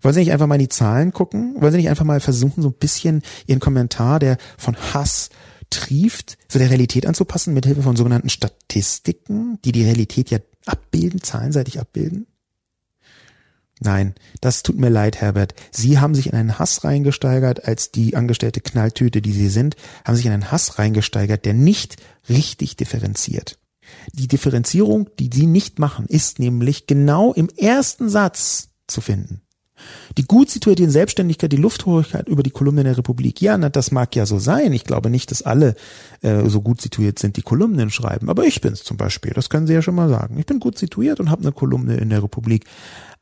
[0.00, 1.54] Wollen Sie nicht einfach mal in die Zahlen gucken?
[1.60, 5.30] Wollen Sie nicht einfach mal versuchen, so ein bisschen Ihren Kommentar, der von Hass
[5.70, 11.22] trieft, so der Realität anzupassen, mit Hilfe von sogenannten Statistiken, die die Realität ja abbilden,
[11.22, 12.26] zahlenseitig abbilden?
[13.82, 15.54] Nein, das tut mir leid, Herbert.
[15.70, 19.74] Sie haben sich in einen Hass reingesteigert, als die angestellte Knalltüte, die Sie sind,
[20.04, 21.96] haben sich in einen Hass reingesteigert, der nicht
[22.28, 23.58] richtig differenziert.
[24.12, 29.40] Die Differenzierung, die Sie nicht machen, ist nämlich genau im ersten Satz zu finden.
[30.16, 33.40] Die gut situierten Selbstständigkeit, die Lufthorigkeit über die Kolumnen der Republik.
[33.40, 34.72] Ja, na, das mag ja so sein.
[34.72, 35.74] Ich glaube nicht, dass alle
[36.22, 38.28] äh, so gut situiert sind, die Kolumnen schreiben.
[38.28, 39.32] Aber ich bin's zum Beispiel.
[39.32, 40.38] Das können Sie ja schon mal sagen.
[40.38, 42.64] Ich bin gut situiert und habe eine Kolumne in der Republik.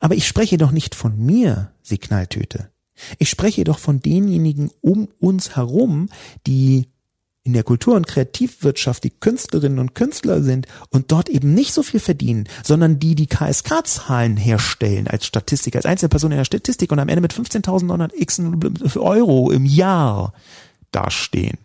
[0.00, 2.70] Aber ich spreche doch nicht von mir, Sie Knalltöte.
[3.18, 6.09] Ich spreche doch von denjenigen um uns herum,
[6.46, 6.88] die
[7.49, 11.82] in der Kultur- und Kreativwirtschaft die Künstlerinnen und Künstler sind und dort eben nicht so
[11.82, 16.99] viel verdienen, sondern die die KSK-Zahlen herstellen als Statistik, als Einzelperson in der Statistik und
[16.99, 20.34] am Ende mit 15.900 x Euro im Jahr
[20.92, 21.57] dastehen.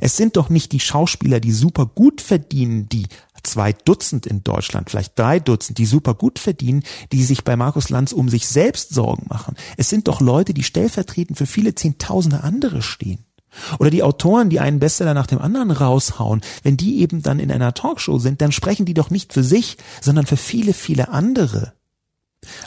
[0.00, 3.06] Es sind doch nicht die Schauspieler, die super gut verdienen, die
[3.42, 7.88] zwei Dutzend in Deutschland, vielleicht drei Dutzend, die super gut verdienen, die sich bei Markus
[7.88, 9.56] Lanz um sich selbst Sorgen machen.
[9.76, 13.24] Es sind doch Leute, die stellvertretend für viele Zehntausende andere stehen.
[13.78, 17.50] Oder die Autoren, die einen Bestseller nach dem anderen raushauen, wenn die eben dann in
[17.50, 21.72] einer Talkshow sind, dann sprechen die doch nicht für sich, sondern für viele, viele andere.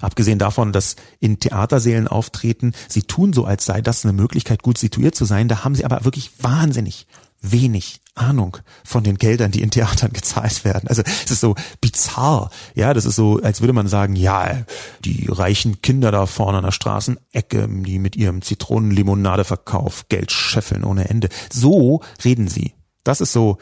[0.02, 4.78] Abgesehen davon, dass in Theatersälen auftreten, sie tun so, als sei das eine Möglichkeit, gut
[4.78, 7.08] situiert zu sein, da haben sie aber wirklich wahnsinnig
[7.42, 10.88] wenig Ahnung von den Geldern, die in Theatern gezahlt werden.
[10.88, 12.50] Also es ist so bizarr.
[12.76, 14.64] Ja, das ist so, als würde man sagen, ja,
[15.04, 21.10] die reichen Kinder da vorne an der Straßenecke, die mit ihrem Zitronenlimonadeverkauf Geld scheffeln ohne
[21.10, 21.30] Ende.
[21.52, 22.74] So reden sie.
[23.04, 23.58] Das ist so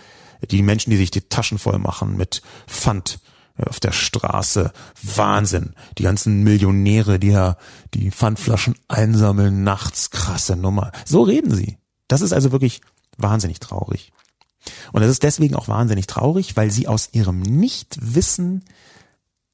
[0.51, 3.19] die Menschen, die sich die Taschen voll machen mit Pfand
[3.67, 4.71] auf der Straße.
[5.01, 5.73] Wahnsinn.
[5.97, 7.57] Die ganzen Millionäre, die ja
[7.93, 10.11] die Pfandflaschen einsammeln nachts.
[10.11, 10.91] Krasse Nummer.
[11.05, 11.77] So reden sie.
[12.07, 12.81] Das ist also wirklich
[13.21, 14.11] wahnsinnig traurig.
[14.91, 18.63] Und es ist deswegen auch wahnsinnig traurig, weil sie aus ihrem Nichtwissen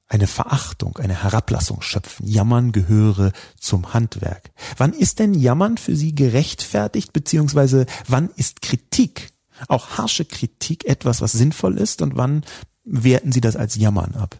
[0.07, 2.27] eine Verachtung, eine Herablassung schöpfen.
[2.27, 4.51] Jammern gehöre zum Handwerk.
[4.77, 9.31] Wann ist denn Jammern für Sie gerechtfertigt, beziehungsweise wann ist Kritik,
[9.67, 12.43] auch harsche Kritik, etwas, was sinnvoll ist und wann
[12.83, 14.37] werten Sie das als Jammern ab?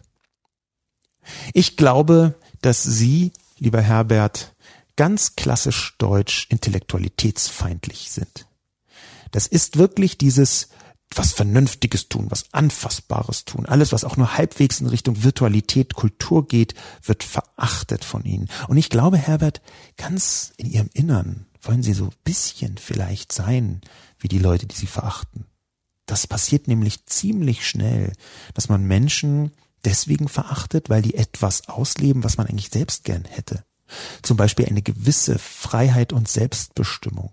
[1.52, 4.54] Ich glaube, dass Sie, lieber Herbert,
[4.94, 8.46] ganz klassisch deutsch intellektualitätsfeindlich sind.
[9.30, 10.68] Das ist wirklich dieses
[11.14, 13.66] was Vernünftiges tun, was Anfassbares tun.
[13.66, 18.48] Alles, was auch nur halbwegs in Richtung Virtualität, Kultur geht, wird verachtet von ihnen.
[18.68, 19.62] Und ich glaube, Herbert,
[19.96, 23.80] ganz in ihrem Innern wollen sie so bisschen vielleicht sein
[24.18, 25.46] wie die Leute, die sie verachten.
[26.06, 28.12] Das passiert nämlich ziemlich schnell,
[28.54, 29.52] dass man Menschen
[29.84, 33.64] deswegen verachtet, weil die etwas ausleben, was man eigentlich selbst gern hätte.
[34.22, 37.32] Zum Beispiel eine gewisse Freiheit und Selbstbestimmung.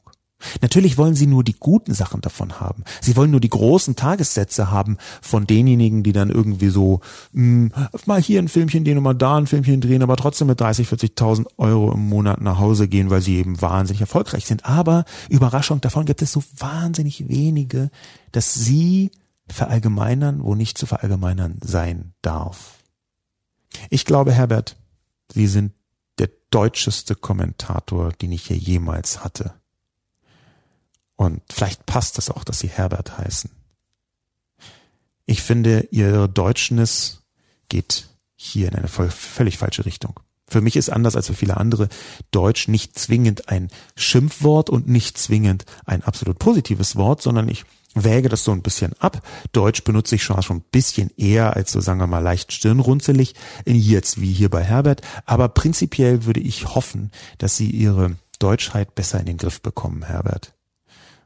[0.61, 2.83] Natürlich wollen sie nur die guten Sachen davon haben.
[3.01, 7.99] Sie wollen nur die großen Tagessätze haben von denjenigen, die dann irgendwie so mh, hm,
[8.05, 10.87] mal hier ein Filmchen drehen und mal da ein Filmchen drehen, aber trotzdem mit 30,
[10.87, 14.65] 40.000 Euro im Monat nach Hause gehen, weil sie eben wahnsinnig erfolgreich sind.
[14.65, 17.89] Aber Überraschung, davon gibt es so wahnsinnig wenige,
[18.31, 19.11] dass sie
[19.47, 22.79] verallgemeinern, wo nicht zu verallgemeinern sein darf.
[23.89, 24.77] Ich glaube, Herbert,
[25.33, 25.73] Sie sind
[26.19, 29.53] der deutscheste Kommentator, den ich hier jemals hatte.
[31.15, 33.51] Und vielleicht passt es auch, dass sie Herbert heißen.
[35.25, 37.21] Ich finde, ihre Deutschness
[37.69, 40.19] geht hier in eine völlig falsche Richtung.
[40.47, 41.87] Für mich ist anders als für viele andere
[42.31, 47.63] Deutsch nicht zwingend ein Schimpfwort und nicht zwingend ein absolut positives Wort, sondern ich
[47.95, 49.25] wäge das so ein bisschen ab.
[49.53, 53.33] Deutsch benutze ich schon, schon ein bisschen eher als so, sagen wir mal, leicht stirnrunzelig,
[53.65, 55.01] jetzt wie hier bei Herbert.
[55.25, 60.53] Aber prinzipiell würde ich hoffen, dass Sie Ihre Deutschheit besser in den Griff bekommen, Herbert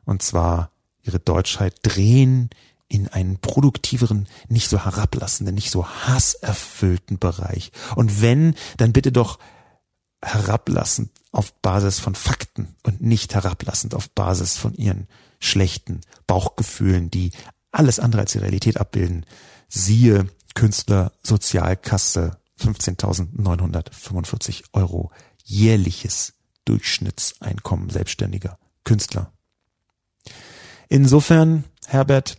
[0.08, 0.72] und zwar
[1.04, 2.50] ihre Deutschheit drehen
[2.88, 7.72] in einen produktiveren, nicht so herablassenden, nicht so hasserfüllten Bereich.
[7.96, 9.38] Und wenn, dann bitte doch
[10.24, 15.08] herablassend auf Basis von Fakten und nicht herablassend auf Basis von ihren
[15.40, 17.32] schlechten Bauchgefühlen, die
[17.72, 19.26] alles andere als die Realität abbilden.
[19.68, 25.12] Siehe Künstler Sozialkasse 15.945 Euro
[25.44, 26.34] jährliches
[26.66, 29.32] Durchschnittseinkommen selbstständiger Künstler.
[30.90, 32.38] Insofern, Herbert,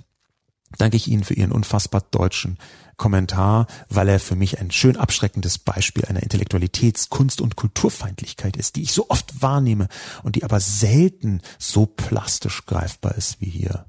[0.77, 2.59] danke ich Ihnen für Ihren unfassbar deutschen
[2.97, 8.77] Kommentar, weil er für mich ein schön abschreckendes Beispiel einer Intellektualitäts-, Kunst- und Kulturfeindlichkeit ist,
[8.77, 9.89] die ich so oft wahrnehme
[10.23, 13.87] und die aber selten so plastisch greifbar ist wie hier.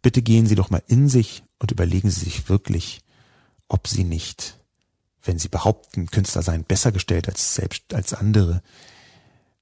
[0.00, 3.00] Bitte gehen Sie doch mal in sich und überlegen Sie sich wirklich,
[3.68, 4.58] ob Sie nicht
[5.28, 8.62] wenn sie behaupten, Künstler seien besser gestellt als selbst, als andere,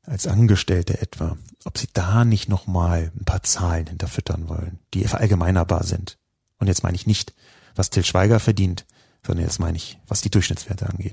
[0.07, 5.85] als Angestellte etwa, ob sie da nicht nochmal ein paar Zahlen hinterfüttern wollen, die verallgemeinerbar
[5.85, 6.19] sind.
[6.59, 7.35] Und jetzt meine ich nicht,
[7.75, 8.87] was Till Schweiger verdient,
[9.27, 11.13] sondern jetzt meine ich, was die Durchschnittswerte angeht.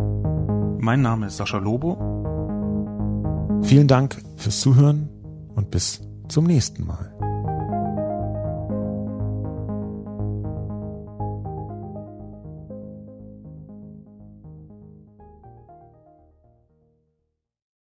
[0.80, 1.98] Mein Name ist Sascha Lobo.
[3.64, 5.10] Vielen Dank fürs Zuhören
[5.56, 7.14] und bis zum nächsten Mal.